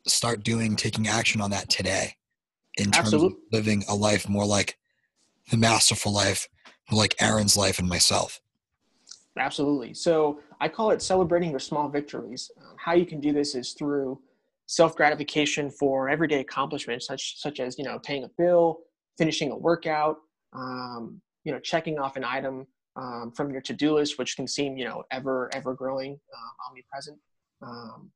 start 0.07 0.43
doing, 0.43 0.75
taking 0.75 1.07
action 1.07 1.41
on 1.41 1.51
that 1.51 1.69
today 1.69 2.15
in 2.77 2.85
terms 2.85 3.13
Absolutely. 3.13 3.27
of 3.27 3.35
living 3.51 3.83
a 3.87 3.95
life 3.95 4.27
more 4.27 4.45
like 4.45 4.77
the 5.51 5.57
masterful 5.57 6.11
life, 6.11 6.47
like 6.91 7.15
Aaron's 7.21 7.55
life 7.55 7.77
and 7.77 7.87
myself? 7.87 8.41
Absolutely. 9.37 9.93
So 9.93 10.39
I 10.59 10.67
call 10.67 10.91
it 10.91 11.01
celebrating 11.01 11.51
your 11.51 11.59
small 11.59 11.87
victories. 11.87 12.51
Um, 12.59 12.75
how 12.77 12.93
you 12.93 13.05
can 13.05 13.19
do 13.19 13.31
this 13.31 13.55
is 13.55 13.73
through 13.73 14.19
self 14.67 14.95
gratification 14.95 15.69
for 15.69 16.09
everyday 16.09 16.39
accomplishments, 16.39 17.07
such 17.07 17.39
such 17.39 17.59
as 17.59 17.77
you 17.77 17.83
know 17.83 17.99
paying 17.99 18.23
a 18.23 18.29
bill, 18.37 18.79
finishing 19.17 19.51
a 19.51 19.57
workout, 19.57 20.17
um, 20.53 21.21
you 21.43 21.51
know 21.51 21.59
checking 21.59 21.99
off 21.99 22.15
an 22.15 22.23
item 22.23 22.65
um, 22.95 23.31
from 23.35 23.51
your 23.51 23.61
to 23.61 23.73
do 23.73 23.93
list, 23.95 24.17
which 24.17 24.35
can 24.35 24.47
seem 24.47 24.77
you 24.77 24.85
know 24.85 25.03
ever 25.11 25.49
ever 25.53 25.73
growing, 25.73 26.19
uh, 26.33 26.69
omnipresent. 26.69 27.17
Um, 27.61 28.11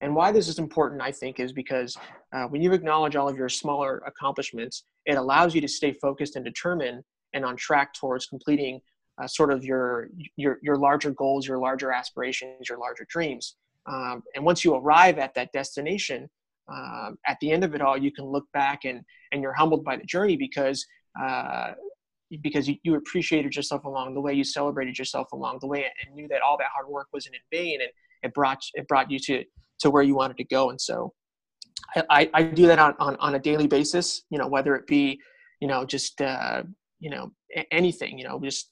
and 0.00 0.14
why 0.14 0.30
this 0.30 0.46
is 0.46 0.58
important, 0.58 1.02
I 1.02 1.10
think, 1.10 1.40
is 1.40 1.52
because 1.52 1.96
uh, 2.32 2.44
when 2.44 2.62
you 2.62 2.72
acknowledge 2.72 3.16
all 3.16 3.28
of 3.28 3.36
your 3.36 3.48
smaller 3.48 3.98
accomplishments, 4.06 4.84
it 5.06 5.16
allows 5.16 5.54
you 5.54 5.60
to 5.60 5.68
stay 5.68 5.92
focused 5.92 6.36
and 6.36 6.44
determined 6.44 7.02
and 7.34 7.44
on 7.44 7.56
track 7.56 7.94
towards 7.94 8.26
completing 8.26 8.80
uh, 9.20 9.26
sort 9.26 9.52
of 9.52 9.64
your 9.64 10.08
your 10.36 10.58
your 10.62 10.76
larger 10.76 11.10
goals, 11.10 11.46
your 11.46 11.58
larger 11.58 11.92
aspirations, 11.92 12.68
your 12.68 12.78
larger 12.78 13.06
dreams. 13.08 13.56
Um, 13.88 14.22
and 14.34 14.44
once 14.44 14.64
you 14.64 14.74
arrive 14.74 15.18
at 15.18 15.34
that 15.34 15.52
destination, 15.52 16.28
um, 16.70 17.18
at 17.26 17.38
the 17.40 17.50
end 17.50 17.64
of 17.64 17.74
it 17.74 17.80
all, 17.80 17.96
you 17.96 18.12
can 18.12 18.26
look 18.26 18.44
back 18.52 18.84
and 18.84 19.02
and 19.32 19.42
you're 19.42 19.54
humbled 19.54 19.84
by 19.84 19.96
the 19.96 20.04
journey 20.04 20.36
because 20.36 20.84
uh, 21.20 21.72
because 22.42 22.68
you, 22.68 22.76
you 22.82 22.94
appreciated 22.94 23.56
yourself 23.56 23.84
along 23.84 24.14
the 24.14 24.20
way, 24.20 24.34
you 24.34 24.44
celebrated 24.44 24.98
yourself 24.98 25.32
along 25.32 25.58
the 25.60 25.66
way, 25.66 25.86
and 26.04 26.14
knew 26.14 26.28
that 26.28 26.42
all 26.42 26.58
that 26.58 26.68
hard 26.74 26.88
work 26.88 27.08
wasn't 27.12 27.34
in 27.34 27.58
vain, 27.58 27.80
and 27.80 27.90
it 28.22 28.34
brought 28.34 28.62
it 28.74 28.86
brought 28.86 29.10
you 29.10 29.18
to 29.18 29.44
to 29.80 29.90
where 29.90 30.02
you 30.02 30.14
wanted 30.14 30.36
to 30.36 30.44
go. 30.44 30.70
And 30.70 30.80
so, 30.80 31.14
I, 32.10 32.28
I 32.34 32.42
do 32.42 32.66
that 32.66 32.78
on, 32.78 32.94
on 32.98 33.16
on 33.16 33.34
a 33.34 33.38
daily 33.38 33.66
basis. 33.66 34.24
You 34.30 34.38
know, 34.38 34.48
whether 34.48 34.74
it 34.76 34.86
be 34.86 35.20
you 35.60 35.68
know 35.68 35.86
just 35.86 36.20
uh, 36.20 36.62
you 37.00 37.10
know 37.10 37.32
anything, 37.70 38.18
you 38.18 38.24
know, 38.24 38.40
just 38.40 38.70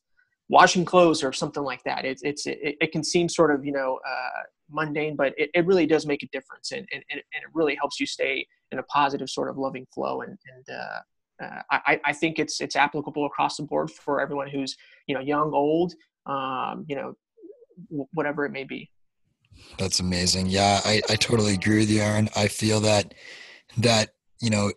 washing 0.48 0.85
clothes 0.85 1.22
or 1.22 1.32
something 1.32 1.62
like 1.62 1.82
that. 1.85 2.04
It's 2.04 2.22
it's 2.22 2.46
it, 2.46 2.76
it 2.80 2.92
can 2.92 3.02
seem 3.02 3.28
sort 3.28 3.50
of 3.54 3.64
you 3.64 3.72
know 3.72 3.98
uh, 4.06 4.42
mundane, 4.70 5.16
but 5.16 5.35
it, 5.37 5.50
it 5.54 5.66
really 5.66 5.87
does 5.87 6.06
make 6.06 6.22
a 6.22 6.28
difference, 6.28 6.72
and, 6.72 6.87
and 6.92 7.02
and 7.11 7.20
it 7.42 7.48
really 7.54 7.74
helps 7.74 8.00
you 8.00 8.06
stay 8.06 8.46
in 8.72 8.78
a 8.78 8.82
positive 8.85 9.28
sort 9.28 9.48
of 9.48 9.59
loving 9.59 9.87
flow. 9.92 10.22
And 10.22 10.38
and 10.54 10.76
uh, 10.76 11.44
uh, 11.44 11.62
I 11.70 12.00
I 12.04 12.12
think 12.12 12.38
it's 12.38 12.61
it's 12.61 12.76
applicable 12.76 13.26
across 13.26 13.56
the 13.56 13.64
board 13.64 13.90
for 13.90 14.20
everyone 14.20 14.48
who's 14.48 14.76
you 15.06 15.14
know 15.14 15.20
young, 15.20 15.52
old, 15.52 15.94
um, 16.26 16.85
you 16.88 16.96
know, 16.96 17.14
whatever 18.12 18.44
it 18.44 18.52
may 18.52 18.64
be. 18.64 18.90
That's 19.78 20.00
amazing. 20.00 20.46
Yeah, 20.46 20.80
I 20.85 21.02
I 21.09 21.16
totally 21.16 21.54
agree 21.54 21.78
with 21.78 21.90
you, 21.90 22.00
Aaron. 22.00 22.28
I 22.37 22.48
feel 22.48 22.80
that 22.80 23.14
that 23.78 24.11
you 24.40 24.50
know 24.50 24.72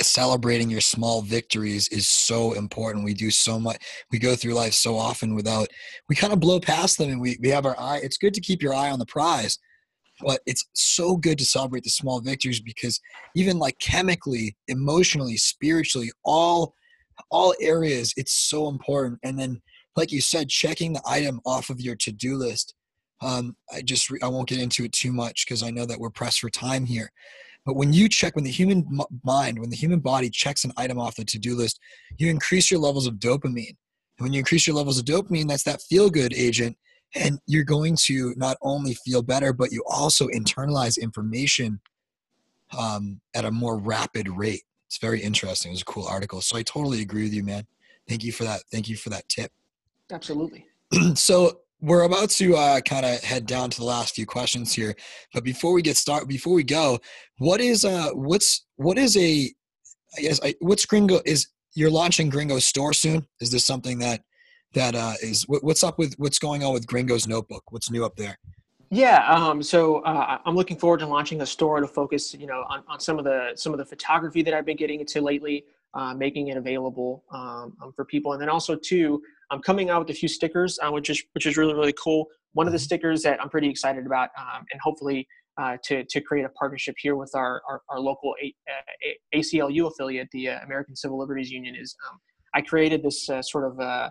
celebrating 0.00 0.70
your 0.70 0.80
small 0.80 1.22
victories 1.22 1.88
is 1.88 2.08
so 2.08 2.52
important. 2.54 3.04
We 3.04 3.14
do 3.14 3.30
so 3.30 3.58
much. 3.58 3.82
We 4.10 4.18
go 4.18 4.34
through 4.34 4.54
life 4.54 4.72
so 4.72 4.96
often 4.96 5.34
without. 5.34 5.68
We 6.08 6.16
kind 6.16 6.32
of 6.32 6.40
blow 6.40 6.60
past 6.60 6.98
them, 6.98 7.10
and 7.10 7.20
we 7.20 7.36
we 7.40 7.48
have 7.48 7.66
our 7.66 7.78
eye. 7.78 8.00
It's 8.02 8.16
good 8.16 8.34
to 8.34 8.40
keep 8.40 8.62
your 8.62 8.74
eye 8.74 8.90
on 8.90 8.98
the 8.98 9.06
prize, 9.06 9.58
but 10.20 10.40
it's 10.46 10.64
so 10.74 11.16
good 11.16 11.38
to 11.38 11.44
celebrate 11.44 11.84
the 11.84 11.90
small 11.90 12.20
victories 12.20 12.60
because 12.60 13.00
even 13.36 13.58
like 13.58 13.78
chemically, 13.78 14.56
emotionally, 14.68 15.36
spiritually, 15.36 16.10
all 16.24 16.74
all 17.30 17.54
areas, 17.60 18.14
it's 18.16 18.32
so 18.32 18.68
important. 18.68 19.20
And 19.22 19.38
then, 19.38 19.60
like 19.96 20.12
you 20.12 20.20
said, 20.20 20.48
checking 20.48 20.94
the 20.94 21.02
item 21.06 21.40
off 21.44 21.70
of 21.70 21.80
your 21.80 21.96
to 21.96 22.12
do 22.12 22.36
list. 22.36 22.74
Um, 23.20 23.56
I 23.72 23.82
just 23.82 24.10
I 24.22 24.28
won't 24.28 24.48
get 24.48 24.60
into 24.60 24.84
it 24.84 24.92
too 24.92 25.12
much 25.12 25.46
because 25.46 25.62
I 25.62 25.70
know 25.70 25.86
that 25.86 26.00
we're 26.00 26.10
pressed 26.10 26.40
for 26.40 26.50
time 26.50 26.86
here. 26.86 27.12
But 27.64 27.76
when 27.76 27.92
you 27.92 28.08
check, 28.08 28.34
when 28.34 28.44
the 28.44 28.50
human 28.50 28.86
mind, 29.24 29.58
when 29.58 29.70
the 29.70 29.76
human 29.76 30.00
body 30.00 30.30
checks 30.30 30.64
an 30.64 30.72
item 30.76 30.98
off 30.98 31.16
the 31.16 31.24
to 31.24 31.38
do 31.38 31.54
list, 31.54 31.78
you 32.18 32.28
increase 32.28 32.70
your 32.70 32.80
levels 32.80 33.06
of 33.06 33.14
dopamine. 33.14 33.76
And 34.18 34.24
when 34.24 34.32
you 34.32 34.40
increase 34.40 34.66
your 34.66 34.76
levels 34.76 34.98
of 34.98 35.04
dopamine, 35.04 35.48
that's 35.48 35.62
that 35.64 35.82
feel 35.82 36.10
good 36.10 36.34
agent. 36.34 36.76
And 37.14 37.38
you're 37.46 37.64
going 37.64 37.96
to 38.04 38.34
not 38.36 38.56
only 38.62 38.94
feel 38.94 39.22
better, 39.22 39.52
but 39.52 39.70
you 39.70 39.84
also 39.88 40.26
internalize 40.28 41.00
information 41.00 41.80
um, 42.76 43.20
at 43.34 43.44
a 43.44 43.50
more 43.50 43.78
rapid 43.78 44.28
rate. 44.28 44.62
It's 44.86 44.98
very 44.98 45.22
interesting. 45.22 45.70
It 45.70 45.74
was 45.74 45.82
a 45.82 45.86
cool 45.86 46.06
article. 46.06 46.40
So 46.40 46.56
I 46.56 46.62
totally 46.62 47.00
agree 47.00 47.24
with 47.24 47.34
you, 47.34 47.44
man. 47.44 47.66
Thank 48.08 48.24
you 48.24 48.32
for 48.32 48.44
that. 48.44 48.62
Thank 48.72 48.88
you 48.88 48.96
for 48.96 49.10
that 49.10 49.28
tip. 49.28 49.52
Absolutely. 50.10 50.66
so 51.14 51.61
we're 51.82 52.02
about 52.02 52.30
to 52.30 52.56
uh, 52.56 52.80
kind 52.80 53.04
of 53.04 53.22
head 53.24 53.44
down 53.44 53.68
to 53.68 53.78
the 53.78 53.84
last 53.84 54.14
few 54.14 54.24
questions 54.24 54.72
here, 54.72 54.94
but 55.34 55.42
before 55.42 55.72
we 55.72 55.82
get 55.82 55.96
started, 55.96 56.28
before 56.28 56.54
we 56.54 56.62
go, 56.62 57.00
what 57.38 57.60
is 57.60 57.84
uh, 57.84 58.10
what's 58.14 58.64
what 58.76 58.96
is 58.96 59.16
a, 59.16 59.52
I 60.16 60.20
guess, 60.20 60.40
I, 60.42 60.54
what's 60.60 60.86
Gringo 60.86 61.20
is 61.26 61.48
you're 61.74 61.90
launching 61.90 62.30
Gringo's 62.30 62.64
store 62.64 62.92
soon? 62.92 63.26
Is 63.40 63.50
this 63.50 63.66
something 63.66 63.98
that 63.98 64.22
that 64.74 64.94
uh, 64.94 65.14
is 65.22 65.42
what, 65.48 65.64
what's 65.64 65.82
up 65.82 65.98
with 65.98 66.14
what's 66.18 66.38
going 66.38 66.62
on 66.62 66.72
with 66.72 66.86
Gringo's 66.86 67.26
notebook? 67.26 67.64
What's 67.72 67.90
new 67.90 68.04
up 68.04 68.14
there? 68.16 68.38
Yeah, 68.90 69.26
um, 69.26 69.62
so 69.62 70.02
uh, 70.02 70.38
I'm 70.44 70.54
looking 70.54 70.78
forward 70.78 71.00
to 71.00 71.06
launching 71.06 71.40
a 71.40 71.46
store 71.46 71.80
to 71.80 71.88
focus, 71.88 72.34
you 72.34 72.46
know, 72.46 72.64
on, 72.68 72.84
on 72.86 73.00
some 73.00 73.18
of 73.18 73.24
the 73.24 73.52
some 73.56 73.72
of 73.72 73.78
the 73.78 73.86
photography 73.86 74.42
that 74.42 74.54
I've 74.54 74.66
been 74.66 74.76
getting 74.76 75.00
into 75.00 75.20
lately, 75.20 75.64
uh, 75.94 76.14
making 76.14 76.48
it 76.48 76.56
available 76.56 77.24
um, 77.32 77.76
um, 77.82 77.92
for 77.94 78.04
people, 78.04 78.32
and 78.32 78.40
then 78.40 78.48
also 78.48 78.74
too, 78.74 79.22
I'm 79.50 79.60
coming 79.60 79.90
out 79.90 80.00
with 80.00 80.10
a 80.10 80.18
few 80.18 80.28
stickers, 80.28 80.78
uh, 80.82 80.90
which 80.90 81.10
is 81.10 81.22
which 81.32 81.46
is 81.46 81.56
really 81.56 81.74
really 81.74 81.94
cool. 81.94 82.26
One 82.54 82.66
of 82.66 82.72
the 82.72 82.78
mm-hmm. 82.78 82.84
stickers 82.84 83.22
that 83.22 83.40
I'm 83.40 83.48
pretty 83.48 83.68
excited 83.68 84.06
about, 84.06 84.30
um, 84.38 84.64
and 84.72 84.80
hopefully 84.80 85.26
uh, 85.60 85.76
to 85.84 86.04
to 86.04 86.20
create 86.20 86.44
a 86.44 86.50
partnership 86.50 86.94
here 86.98 87.16
with 87.16 87.32
our 87.34 87.62
our, 87.68 87.82
our 87.88 88.00
local 88.00 88.34
a, 88.42 88.54
a, 89.34 89.38
ACLU 89.38 89.88
affiliate, 89.88 90.28
the 90.32 90.50
uh, 90.50 90.60
American 90.64 90.96
Civil 90.96 91.18
Liberties 91.18 91.50
Union, 91.50 91.74
is 91.74 91.94
um, 92.10 92.18
I 92.54 92.60
created 92.62 93.02
this 93.02 93.28
uh, 93.28 93.42
sort 93.42 93.64
of 93.64 94.10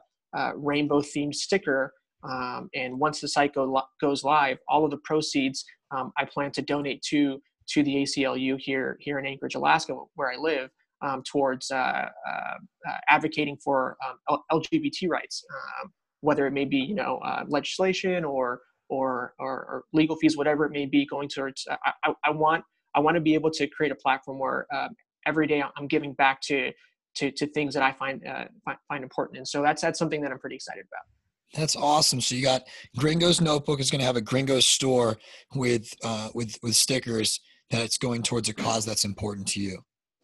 rainbow 0.56 1.02
themed 1.02 1.36
sticker. 1.36 1.94
Um, 2.24 2.70
and 2.76 3.00
once 3.00 3.20
the 3.20 3.28
site 3.28 3.56
go, 3.56 3.82
goes 4.00 4.24
live, 4.24 4.60
all 4.68 4.86
of 4.86 4.92
the 4.92 4.98
proceeds 4.98 5.66
um, 5.92 6.12
I 6.18 6.26
plan 6.26 6.52
to 6.52 6.62
donate 6.62 7.02
to 7.10 7.42
to 7.70 7.84
the 7.84 7.96
ACLU 7.96 8.60
here 8.60 8.98
here 9.00 9.20
in 9.20 9.26
Anchorage, 9.26 9.56
Alaska, 9.56 9.96
where 10.16 10.32
I 10.32 10.36
live, 10.38 10.70
um, 11.02 11.24
towards 11.24 11.72
uh, 11.72 11.76
uh, 11.76 12.10
uh 12.30 12.98
advocating 13.10 13.58
for 13.64 13.98
um, 14.30 14.40
LGBT 14.52 15.10
rights, 15.10 15.44
um, 15.54 15.92
whether 16.22 16.46
it 16.48 16.52
may 16.52 16.66
be 16.66 16.78
you 16.78 16.96
know 16.96 17.18
uh, 17.18 17.44
legislation 17.48 18.24
or, 18.24 18.62
or, 18.90 19.34
or 19.40 19.50
or 19.50 19.84
legal 19.94 20.16
fees, 20.16 20.38
whatever 20.38 20.66
it 20.66 20.72
may 20.72 20.86
be, 20.86 21.06
going 21.06 21.30
towards. 21.30 21.66
Uh, 21.70 21.78
I, 22.04 22.14
I 22.26 22.32
want 22.32 22.64
I 22.96 23.00
want 23.00 23.16
to 23.16 23.22
be 23.22 23.34
able 23.34 23.52
to 23.52 23.68
create 23.68 23.92
a 23.92 23.96
platform 23.96 24.40
where 24.40 24.68
um, 24.74 24.90
every 25.26 25.48
day 25.48 25.64
I'm 25.78 25.88
giving 25.88 26.14
back 26.14 26.42
to 26.44 26.72
to, 27.16 27.30
to 27.30 27.48
things 27.48 27.74
that 27.74 27.84
I 27.84 27.92
find, 27.92 28.22
find 28.66 28.78
find 28.88 29.04
important, 29.04 29.38
and 29.38 29.48
so 29.48 29.62
that's 29.62 29.82
that's 29.82 30.00
something 30.00 30.22
that 30.22 30.32
I'm 30.32 30.40
pretty 30.40 30.56
excited 30.56 30.86
about. 30.92 31.06
That's 31.54 31.76
awesome. 31.76 32.22
So 32.22 32.36
you 32.36 32.44
got 32.44 32.64
Gringo's 32.98 33.42
Notebook 33.42 33.80
is 33.80 33.92
going 33.92 34.00
to 34.00 34.06
have 34.06 34.16
a 34.16 34.22
Gringo's 34.22 34.68
store 34.68 35.18
with 35.54 35.94
uh, 36.04 36.30
with 36.34 36.58
with 36.64 36.76
stickers 36.76 37.40
that 37.72 37.82
it's 37.82 37.98
going 37.98 38.24
towards 38.24 38.50
a 38.50 38.54
cause 38.54 38.86
that's 38.86 39.06
important 39.06 39.48
to 39.50 39.60
you. 39.60 39.80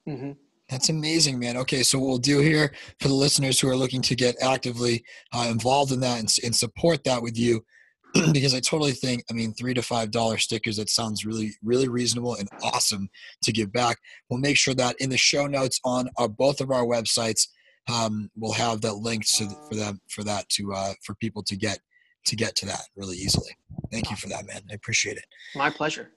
Mm-hmm. 0.08 0.32
That's 0.70 0.90
amazing, 0.90 1.40
man. 1.40 1.56
Okay, 1.58 1.82
so 1.82 1.98
what 1.98 2.08
we'll 2.08 2.18
do 2.18 2.40
here 2.40 2.74
for 3.00 3.08
the 3.08 3.14
listeners 3.14 3.60
who 3.60 3.70
are 3.70 3.76
looking 3.76 4.02
to 4.02 4.16
get 4.16 4.36
actively 4.42 5.04
uh, 5.34 5.48
involved 5.50 5.94
in 5.94 6.02
that 6.02 6.20
and, 6.20 6.34
and 6.44 6.56
support 6.56 7.06
that 7.06 7.22
with 7.22 7.38
you, 7.38 7.64
because 8.34 8.54
I 8.54 8.60
totally 8.60 8.92
think, 8.92 9.24
I 9.30 9.34
mean, 9.34 9.54
three 9.54 9.74
to 9.74 9.82
five 9.82 10.12
dollar 10.12 10.38
stickers. 10.38 10.76
That 10.76 10.90
sounds 10.90 11.26
really, 11.26 11.52
really 11.64 11.88
reasonable 11.88 12.36
and 12.36 12.50
awesome 12.62 13.10
to 13.44 13.54
give 13.54 13.72
back. 13.72 13.98
We'll 14.30 14.42
make 14.42 14.58
sure 14.58 14.74
that 14.74 14.98
in 15.00 15.10
the 15.10 15.18
show 15.18 15.48
notes 15.48 15.80
on 15.86 16.10
our, 16.18 16.28
both 16.28 16.60
of 16.60 16.70
our 16.72 16.84
websites, 16.84 17.48
um, 17.92 18.30
we'll 18.36 18.52
have 18.52 18.82
that 18.82 18.96
link 18.96 19.26
to, 19.38 19.48
for 19.70 19.76
them 19.76 20.02
for 20.10 20.24
that 20.26 20.50
to 20.50 20.74
uh, 20.74 20.94
for 21.02 21.16
people 21.16 21.44
to 21.44 21.56
get 21.56 21.80
to 22.26 22.36
get 22.36 22.56
to 22.58 22.66
that 22.66 22.82
really 22.98 23.16
easily. 23.16 23.56
Thank 23.90 24.10
you 24.10 24.18
for 24.18 24.28
that, 24.28 24.46
man. 24.46 24.62
I 24.70 24.74
appreciate 24.74 25.16
it. 25.16 25.26
My 25.56 25.70
pleasure. 25.70 26.12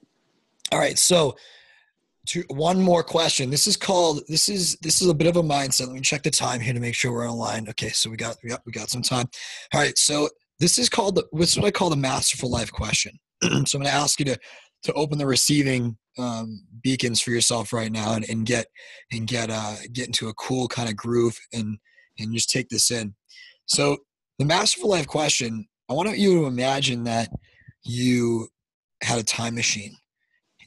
All 0.71 0.79
right, 0.79 0.97
so 0.97 1.35
to 2.27 2.43
one 2.49 2.81
more 2.81 3.03
question. 3.03 3.49
This 3.49 3.67
is 3.67 3.75
called 3.75 4.21
this 4.27 4.47
is 4.47 4.77
this 4.81 5.01
is 5.01 5.07
a 5.07 5.13
bit 5.13 5.27
of 5.27 5.37
a 5.37 5.43
mindset. 5.43 5.87
Let 5.87 5.95
me 5.95 6.01
check 6.01 6.23
the 6.23 6.31
time 6.31 6.59
here 6.59 6.73
to 6.73 6.79
make 6.79 6.95
sure 6.95 7.11
we're 7.11 7.29
online. 7.29 7.67
Okay, 7.69 7.89
so 7.89 8.09
we 8.09 8.17
got 8.17 8.37
we 8.43 8.49
got 8.49 8.61
we 8.65 8.71
got 8.71 8.89
some 8.89 9.01
time. 9.01 9.27
All 9.73 9.81
right, 9.81 9.97
so 9.97 10.29
this 10.59 10.77
is 10.77 10.89
called 10.89 11.15
the 11.15 11.25
what's 11.31 11.57
what 11.57 11.65
I 11.65 11.71
call 11.71 11.89
the 11.89 11.95
masterful 11.95 12.51
life 12.51 12.71
question. 12.71 13.13
so 13.43 13.49
I'm 13.49 13.65
going 13.65 13.85
to 13.85 13.91
ask 13.91 14.19
you 14.19 14.25
to 14.25 14.39
to 14.83 14.93
open 14.93 15.17
the 15.17 15.25
receiving 15.25 15.97
um, 16.17 16.63
beacons 16.83 17.21
for 17.21 17.31
yourself 17.31 17.73
right 17.73 17.91
now 17.91 18.13
and, 18.13 18.27
and 18.29 18.45
get 18.45 18.67
and 19.11 19.27
get 19.27 19.49
uh, 19.49 19.75
get 19.91 20.07
into 20.07 20.29
a 20.29 20.33
cool 20.35 20.67
kind 20.67 20.89
of 20.89 20.95
groove 20.95 21.37
and 21.53 21.77
and 22.19 22.33
just 22.33 22.49
take 22.49 22.69
this 22.69 22.91
in. 22.91 23.15
So 23.65 23.97
the 24.37 24.45
masterful 24.45 24.89
life 24.89 25.07
question. 25.07 25.67
I 25.89 25.93
want 25.93 26.17
you 26.17 26.39
to 26.39 26.45
imagine 26.45 27.03
that 27.03 27.29
you 27.83 28.47
had 29.03 29.19
a 29.19 29.23
time 29.23 29.55
machine 29.55 29.93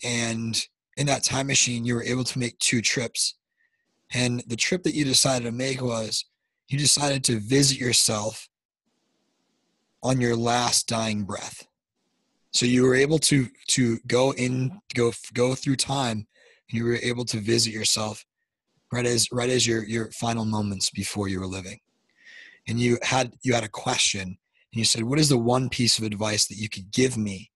and 0.05 0.61
in 0.97 1.07
that 1.07 1.25
time 1.25 1.47
machine 1.47 1.85
you 1.85 1.95
were 1.95 2.03
able 2.03 2.25
to 2.25 2.39
make 2.39 2.59
two 2.59 2.81
trips. 2.81 3.35
And 4.13 4.43
the 4.47 4.57
trip 4.57 4.83
that 4.85 4.95
you 4.95 5.05
decided 5.05 5.45
to 5.45 5.53
make 5.53 5.81
was 5.83 6.25
you 6.69 6.79
decided 6.79 7.25
to 7.25 7.41
visit 7.41 7.79
yourself 7.79 8.49
on 10.03 10.21
your 10.21 10.37
last 10.37 10.87
dying 10.87 11.25
breath. 11.25 11.67
So 12.53 12.67
you 12.67 12.85
were 12.85 12.95
able 12.95 13.19
to 13.21 13.49
to 13.69 13.99
go 14.07 14.33
in 14.35 14.81
go 14.95 15.13
go 15.33 15.55
through 15.55 15.77
time 15.77 16.27
and 16.69 16.79
you 16.79 16.85
were 16.85 16.99
able 17.03 17.25
to 17.27 17.41
visit 17.41 17.73
yourself 17.73 18.25
right 18.93 19.07
as 19.07 19.29
right 19.33 19.51
as 19.51 19.67
your 19.67 19.85
your 19.85 20.11
final 20.13 20.45
moments 20.45 20.91
before 20.91 21.29
you 21.29 21.41
were 21.41 21.47
living. 21.47 21.81
And 22.69 22.79
you 22.79 22.99
had 23.03 23.35
you 23.43 23.55
had 23.55 23.65
a 23.65 23.69
question 23.69 24.23
and 24.23 24.39
you 24.73 24.85
said 24.85 25.03
what 25.03 25.19
is 25.19 25.29
the 25.29 25.39
one 25.39 25.69
piece 25.69 25.99
of 25.99 26.05
advice 26.05 26.47
that 26.47 26.59
you 26.59 26.69
could 26.69 26.93
give 26.93 27.17
me 27.17 27.51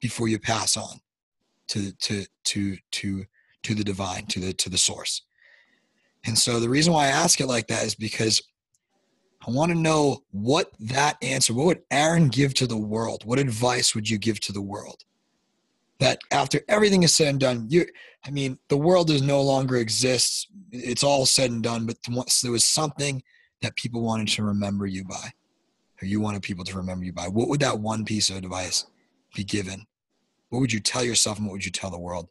before 0.00 0.28
you 0.28 0.38
pass 0.38 0.76
on 0.76 1.00
to 1.72 1.90
to 1.92 2.26
to 2.44 2.76
to 2.90 3.24
to 3.62 3.74
the 3.74 3.84
divine 3.84 4.26
to 4.26 4.40
the 4.40 4.52
to 4.52 4.68
the 4.68 4.78
source. 4.78 5.22
And 6.24 6.38
so 6.38 6.60
the 6.60 6.68
reason 6.68 6.92
why 6.92 7.06
i 7.06 7.08
ask 7.08 7.40
it 7.40 7.46
like 7.46 7.66
that 7.68 7.84
is 7.84 7.94
because 7.94 8.42
i 9.46 9.50
want 9.50 9.72
to 9.72 9.78
know 9.78 10.22
what 10.30 10.70
that 10.78 11.16
answer 11.22 11.54
what 11.54 11.66
would 11.66 11.82
aaron 11.90 12.28
give 12.28 12.54
to 12.54 12.66
the 12.66 12.76
world? 12.76 13.24
What 13.24 13.38
advice 13.38 13.94
would 13.94 14.08
you 14.08 14.18
give 14.18 14.38
to 14.40 14.52
the 14.52 14.62
world? 14.62 15.02
That 15.98 16.18
after 16.30 16.60
everything 16.68 17.04
is 17.04 17.14
said 17.14 17.28
and 17.28 17.40
done 17.40 17.66
you 17.70 17.86
i 18.26 18.30
mean 18.30 18.58
the 18.68 18.76
world 18.76 19.10
is 19.10 19.22
no 19.22 19.40
longer 19.40 19.76
exists. 19.76 20.46
It's 20.70 21.04
all 21.04 21.24
said 21.24 21.50
and 21.50 21.62
done 21.62 21.86
but 21.86 21.96
once 22.10 22.42
there 22.42 22.52
was 22.52 22.66
something 22.66 23.22
that 23.62 23.76
people 23.76 24.02
wanted 24.02 24.28
to 24.28 24.44
remember 24.44 24.86
you 24.86 25.04
by 25.04 25.30
or 26.02 26.06
you 26.06 26.20
wanted 26.20 26.42
people 26.42 26.64
to 26.64 26.76
remember 26.76 27.04
you 27.06 27.14
by 27.14 27.28
what 27.28 27.48
would 27.48 27.60
that 27.60 27.80
one 27.80 28.04
piece 28.04 28.28
of 28.28 28.36
advice 28.36 28.84
be 29.34 29.44
given 29.44 29.86
what 30.52 30.60
would 30.60 30.72
you 30.72 30.80
tell 30.80 31.02
yourself 31.02 31.38
and 31.38 31.46
what 31.46 31.52
would 31.52 31.64
you 31.64 31.70
tell 31.70 31.90
the 31.90 31.98
world? 31.98 32.28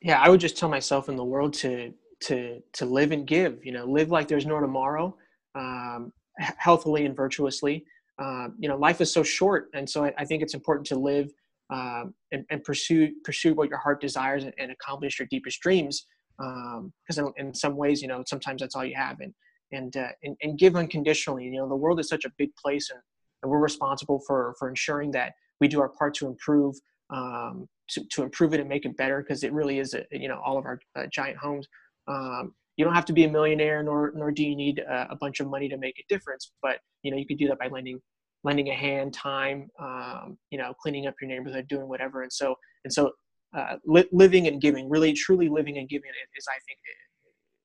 Yeah 0.00 0.20
i 0.20 0.28
would 0.28 0.40
just 0.40 0.56
tell 0.56 0.68
myself 0.68 1.08
and 1.08 1.18
the 1.18 1.24
world 1.24 1.52
to 1.54 1.92
to 2.22 2.62
to 2.72 2.86
live 2.86 3.12
and 3.12 3.26
give 3.26 3.64
you 3.64 3.72
know 3.72 3.84
live 3.84 4.10
like 4.10 4.28
there's 4.28 4.46
no 4.46 4.58
tomorrow 4.60 5.14
um, 5.54 6.12
healthily 6.38 7.04
and 7.04 7.14
virtuously. 7.14 7.84
Um, 8.18 8.54
you 8.58 8.68
know 8.68 8.76
life 8.76 9.00
is 9.00 9.12
so 9.12 9.22
short 9.22 9.68
and 9.74 9.88
so 9.88 10.04
i, 10.04 10.12
I 10.18 10.24
think 10.24 10.42
it's 10.42 10.54
important 10.54 10.86
to 10.88 10.96
live 10.96 11.32
um, 11.70 12.14
and, 12.30 12.44
and, 12.50 12.62
pursue 12.62 13.10
pursue 13.24 13.54
what 13.54 13.68
your 13.70 13.78
heart 13.78 14.00
desires 14.00 14.44
and, 14.44 14.52
and 14.58 14.70
accomplish 14.70 15.18
your 15.18 15.28
deepest 15.30 15.60
dreams 15.60 16.06
because 16.38 17.18
um, 17.18 17.32
in, 17.38 17.46
in, 17.46 17.54
some 17.54 17.76
ways 17.76 18.02
you 18.02 18.08
know 18.08 18.22
sometimes 18.26 18.60
that's 18.60 18.76
all 18.76 18.84
you 18.84 18.94
have 18.94 19.20
and 19.20 19.32
and, 19.72 19.96
uh, 19.96 20.08
and 20.22 20.36
and 20.42 20.58
give 20.58 20.76
unconditionally. 20.76 21.44
You 21.44 21.52
know 21.52 21.68
the 21.68 21.76
world 21.76 21.98
is 22.00 22.08
such 22.08 22.24
a 22.24 22.32
big 22.38 22.50
place 22.56 22.90
and, 22.90 23.00
and 23.42 23.50
we're 23.50 23.58
responsible 23.58 24.20
for 24.26 24.54
for 24.58 24.68
ensuring 24.68 25.10
that 25.12 25.32
we 25.60 25.68
do 25.68 25.80
our 25.80 25.88
part 25.88 26.14
to 26.14 26.26
improve 26.26 26.76
um, 27.12 27.68
to, 27.90 28.04
to 28.10 28.22
improve 28.22 28.54
it 28.54 28.60
and 28.60 28.68
make 28.68 28.84
it 28.84 28.96
better 28.96 29.22
because 29.22 29.44
it 29.44 29.52
really 29.52 29.78
is 29.78 29.94
a, 29.94 30.04
you 30.10 30.28
know 30.28 30.40
all 30.44 30.58
of 30.58 30.64
our 30.64 30.80
uh, 30.96 31.06
giant 31.12 31.36
homes 31.36 31.66
um, 32.08 32.54
you 32.76 32.84
don't 32.84 32.94
have 32.94 33.04
to 33.04 33.12
be 33.12 33.24
a 33.24 33.30
millionaire 33.30 33.82
nor 33.82 34.12
nor 34.14 34.30
do 34.30 34.44
you 34.44 34.56
need 34.56 34.78
a, 34.78 35.08
a, 35.10 35.16
bunch 35.16 35.40
of 35.40 35.48
money 35.48 35.68
to 35.68 35.76
make 35.76 35.98
a 35.98 36.04
difference 36.08 36.52
but 36.62 36.78
you 37.02 37.10
know 37.10 37.16
you 37.16 37.26
can 37.26 37.36
do 37.36 37.48
that 37.48 37.58
by 37.58 37.68
lending 37.68 38.00
lending 38.44 38.68
a 38.70 38.74
hand 38.74 39.12
time 39.12 39.68
um, 39.78 40.38
you 40.50 40.58
know 40.58 40.72
cleaning 40.80 41.06
up 41.06 41.14
your 41.20 41.28
neighborhood 41.28 41.66
doing 41.68 41.88
whatever 41.88 42.22
and 42.22 42.32
so 42.32 42.54
and 42.84 42.92
so 42.92 43.10
uh, 43.56 43.76
li- 43.84 44.08
living 44.12 44.46
and 44.46 44.60
giving 44.62 44.88
really 44.88 45.12
truly 45.12 45.48
living 45.48 45.78
and 45.78 45.88
giving 45.88 46.10
is 46.36 46.46
i 46.48 46.58
think 46.66 46.78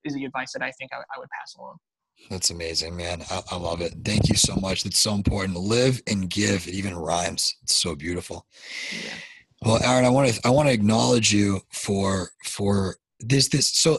is 0.04 0.14
the 0.14 0.26
advice 0.26 0.52
that 0.52 0.62
i 0.62 0.72
think 0.72 0.92
i, 0.94 0.98
I 0.98 1.20
would 1.20 1.30
pass 1.30 1.56
along 1.56 1.78
that's 2.32 2.50
amazing, 2.50 2.98
man. 2.98 3.24
I, 3.30 3.42
I, 3.52 3.58
love 3.58 3.80
it. 3.82 3.94
Thank 4.04 4.28
you 4.28 4.36
so 4.36 4.56
much. 4.56 4.88
It's 4.88 4.98
so 4.98 5.14
important. 5.14 5.56
Live 5.56 6.02
and 6.08 6.28
give. 6.28 6.68
It 6.68 6.74
even 6.74 6.96
rhymes. 6.96 7.56
It's 7.62 7.76
so 7.76 7.96
beautiful. 7.96 8.48
Yeah. 8.92 9.14
Well, 9.64 9.82
Aaron, 9.84 10.06
I 10.06 10.10
want 10.10 10.30
to 10.30 10.48
I 10.48 10.52
want 10.52 10.68
to 10.68 10.74
acknowledge 10.74 11.34
you 11.34 11.62
for 11.72 12.30
for 12.44 12.98
this 13.20 13.48
this 13.50 13.68
so 13.68 13.98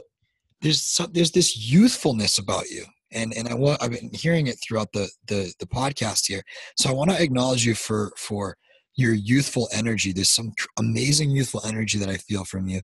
there's 0.61 0.83
so, 0.83 1.07
there's 1.07 1.33
this 1.33 1.57
youthfulness 1.57 2.39
about 2.39 2.71
you, 2.71 2.85
and 3.13 3.33
and 3.35 3.49
I 3.49 3.55
want 3.55 3.83
I've 3.83 3.91
been 3.91 4.11
hearing 4.13 4.47
it 4.47 4.57
throughout 4.57 4.93
the 4.93 5.11
the 5.27 5.53
the 5.59 5.67
podcast 5.67 6.27
here. 6.27 6.43
So 6.77 6.89
I 6.89 6.93
want 6.93 7.11
to 7.11 7.21
acknowledge 7.21 7.67
you 7.67 7.75
for 7.75 8.13
for 8.17 8.57
your 8.95 9.15
youthful 9.15 9.69
energy. 9.73 10.13
There's 10.13 10.31
some 10.31 10.53
amazing 10.79 11.31
youthful 11.31 11.63
energy 11.67 11.99
that 11.99 12.09
I 12.09 12.17
feel 12.17 12.45
from 12.45 12.69
you. 12.69 12.81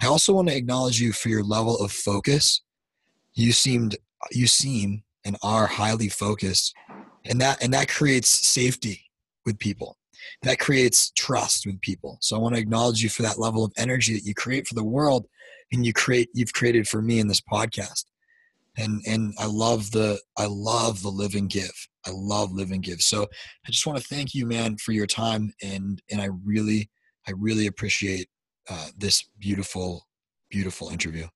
I 0.00 0.06
also 0.06 0.32
want 0.32 0.48
to 0.48 0.56
acknowledge 0.56 1.00
you 1.00 1.12
for 1.12 1.28
your 1.28 1.44
level 1.44 1.76
of 1.78 1.92
focus. 1.92 2.60
You 3.34 3.52
seemed 3.52 3.96
you 4.32 4.48
seem 4.48 5.04
and 5.24 5.36
are 5.42 5.66
highly 5.66 6.08
focused, 6.08 6.74
and 7.24 7.40
that 7.40 7.62
and 7.62 7.72
that 7.72 7.88
creates 7.88 8.28
safety 8.28 9.10
with 9.44 9.60
people 9.60 9.96
that 10.42 10.58
creates 10.58 11.10
trust 11.16 11.66
with 11.66 11.80
people. 11.80 12.18
So 12.20 12.36
I 12.36 12.38
want 12.38 12.54
to 12.54 12.60
acknowledge 12.60 13.02
you 13.02 13.08
for 13.08 13.22
that 13.22 13.38
level 13.38 13.64
of 13.64 13.72
energy 13.76 14.14
that 14.14 14.24
you 14.24 14.34
create 14.34 14.66
for 14.66 14.74
the 14.74 14.84
world 14.84 15.26
and 15.72 15.84
you 15.84 15.92
create 15.92 16.28
you've 16.34 16.52
created 16.52 16.86
for 16.88 17.02
me 17.02 17.18
in 17.18 17.28
this 17.28 17.40
podcast. 17.40 18.04
And 18.78 19.02
and 19.06 19.34
I 19.38 19.46
love 19.46 19.90
the 19.90 20.20
I 20.36 20.46
love 20.46 21.02
the 21.02 21.08
live 21.08 21.34
and 21.34 21.48
give. 21.48 21.88
I 22.06 22.10
love 22.12 22.52
live 22.52 22.70
and 22.70 22.82
give. 22.82 23.00
So 23.00 23.22
I 23.22 23.70
just 23.70 23.86
want 23.86 23.98
to 23.98 24.04
thank 24.04 24.34
you, 24.34 24.46
man, 24.46 24.76
for 24.76 24.92
your 24.92 25.06
time 25.06 25.52
and 25.62 26.02
and 26.10 26.20
I 26.20 26.28
really 26.44 26.90
I 27.26 27.32
really 27.32 27.66
appreciate 27.66 28.28
uh, 28.68 28.88
this 28.96 29.28
beautiful 29.38 30.06
beautiful 30.50 30.90
interview. 30.90 31.26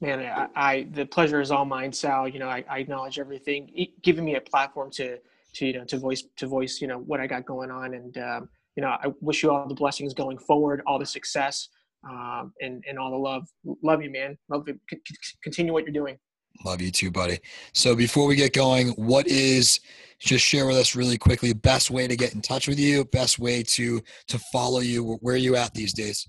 Man, 0.00 0.20
I, 0.20 0.48
I, 0.54 0.86
the 0.92 1.06
pleasure 1.06 1.40
is 1.40 1.50
all 1.50 1.64
mine, 1.64 1.92
Sal. 1.92 2.28
You 2.28 2.38
know, 2.38 2.48
I, 2.48 2.64
I 2.68 2.80
acknowledge 2.80 3.18
everything, 3.18 3.88
giving 4.02 4.24
me 4.24 4.34
a 4.34 4.40
platform 4.40 4.90
to 4.92 5.18
to 5.54 5.66
you 5.66 5.72
know 5.74 5.84
to 5.84 5.98
voice 5.98 6.24
to 6.36 6.46
voice 6.46 6.80
you 6.80 6.88
know 6.88 6.98
what 6.98 7.20
I 7.20 7.26
got 7.26 7.44
going 7.46 7.70
on, 7.70 7.94
and 7.94 8.16
um, 8.18 8.48
you 8.76 8.82
know 8.82 8.88
I 8.88 9.12
wish 9.20 9.42
you 9.42 9.50
all 9.50 9.66
the 9.66 9.74
blessings 9.74 10.14
going 10.14 10.38
forward, 10.38 10.82
all 10.86 10.98
the 10.98 11.06
success, 11.06 11.68
um, 12.08 12.52
and 12.60 12.84
and 12.88 12.98
all 12.98 13.10
the 13.10 13.16
love. 13.16 13.48
Love 13.82 14.02
you, 14.02 14.10
man. 14.10 14.36
Love 14.48 14.68
you. 14.68 14.78
C- 14.90 15.00
continue 15.42 15.72
what 15.72 15.84
you're 15.84 15.92
doing. 15.92 16.18
Love 16.64 16.80
you 16.80 16.90
too, 16.90 17.10
buddy. 17.10 17.40
So 17.72 17.96
before 17.96 18.26
we 18.26 18.36
get 18.36 18.52
going, 18.52 18.88
what 18.90 19.26
is 19.26 19.80
just 20.20 20.44
share 20.44 20.66
with 20.66 20.76
us 20.76 20.94
really 20.94 21.18
quickly 21.18 21.52
best 21.52 21.90
way 21.90 22.06
to 22.06 22.16
get 22.16 22.34
in 22.34 22.40
touch 22.40 22.68
with 22.68 22.78
you, 22.78 23.04
best 23.04 23.38
way 23.38 23.62
to 23.62 24.00
to 24.28 24.38
follow 24.52 24.80
you. 24.80 25.18
Where 25.20 25.34
are 25.34 25.38
you 25.38 25.56
at 25.56 25.74
these 25.74 25.92
days? 25.92 26.28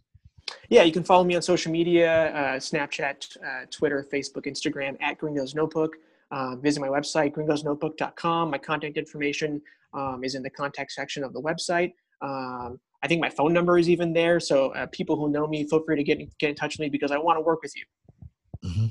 Yeah, 0.69 0.83
you 0.83 0.91
can 0.91 1.03
follow 1.03 1.23
me 1.23 1.35
on 1.35 1.41
social 1.41 1.71
media: 1.71 2.33
uh, 2.33 2.55
Snapchat, 2.57 3.37
uh, 3.37 3.65
Twitter, 3.71 4.05
Facebook, 4.11 4.45
Instagram 4.45 4.97
at 5.01 5.17
Gringo's 5.17 5.55
Notebook. 5.55 5.95
Uh, 6.35 6.55
visit 6.57 6.81
my 6.81 6.89
website, 6.89 7.33
gringosnotebook.com. 7.33 8.51
My 8.51 8.57
contact 8.57 8.97
information 8.97 9.61
um, 9.93 10.21
is 10.23 10.35
in 10.35 10.43
the 10.43 10.49
contact 10.49 10.91
section 10.91 11.23
of 11.23 11.31
the 11.33 11.41
website. 11.41 11.93
Um, 12.21 12.77
I 13.01 13.07
think 13.07 13.21
my 13.21 13.29
phone 13.29 13.53
number 13.53 13.77
is 13.77 13.89
even 13.89 14.11
there. 14.11 14.39
So 14.41 14.71
uh, 14.73 14.87
people 14.87 15.15
who 15.15 15.29
know 15.29 15.47
me, 15.47 15.65
feel 15.67 15.81
free 15.83 15.95
to 15.95 16.03
get, 16.03 16.19
get 16.37 16.49
in 16.49 16.55
touch 16.55 16.73
with 16.73 16.81
me 16.81 16.89
because 16.89 17.11
I 17.11 17.17
want 17.17 17.37
to 17.37 17.41
work 17.41 17.61
with 17.63 17.73
you. 17.75 17.83
Mm-hmm. 18.65 18.85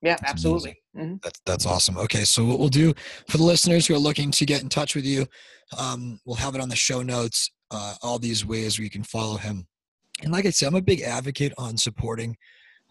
Yeah, 0.00 0.16
that's 0.20 0.30
absolutely. 0.30 0.78
Mm-hmm. 0.96 1.16
That's 1.22 1.40
that's 1.44 1.66
awesome. 1.66 1.96
Okay, 1.98 2.24
so 2.24 2.44
what 2.44 2.58
we'll 2.58 2.68
do 2.68 2.94
for 3.28 3.38
the 3.38 3.42
listeners 3.42 3.86
who 3.86 3.94
are 3.94 3.98
looking 3.98 4.30
to 4.30 4.46
get 4.46 4.62
in 4.62 4.68
touch 4.68 4.94
with 4.94 5.04
you, 5.04 5.26
um, 5.76 6.20
we'll 6.24 6.36
have 6.36 6.54
it 6.54 6.60
on 6.60 6.68
the 6.68 6.76
show 6.76 7.02
notes. 7.02 7.50
Uh, 7.70 7.94
all 8.02 8.18
these 8.18 8.46
ways 8.46 8.78
where 8.78 8.84
you 8.84 8.90
can 8.90 9.02
follow 9.02 9.36
him. 9.36 9.66
And 10.22 10.32
like 10.32 10.46
I 10.46 10.50
said, 10.50 10.68
I'm 10.68 10.76
a 10.76 10.80
big 10.80 11.00
advocate 11.00 11.52
on 11.58 11.76
supporting 11.76 12.36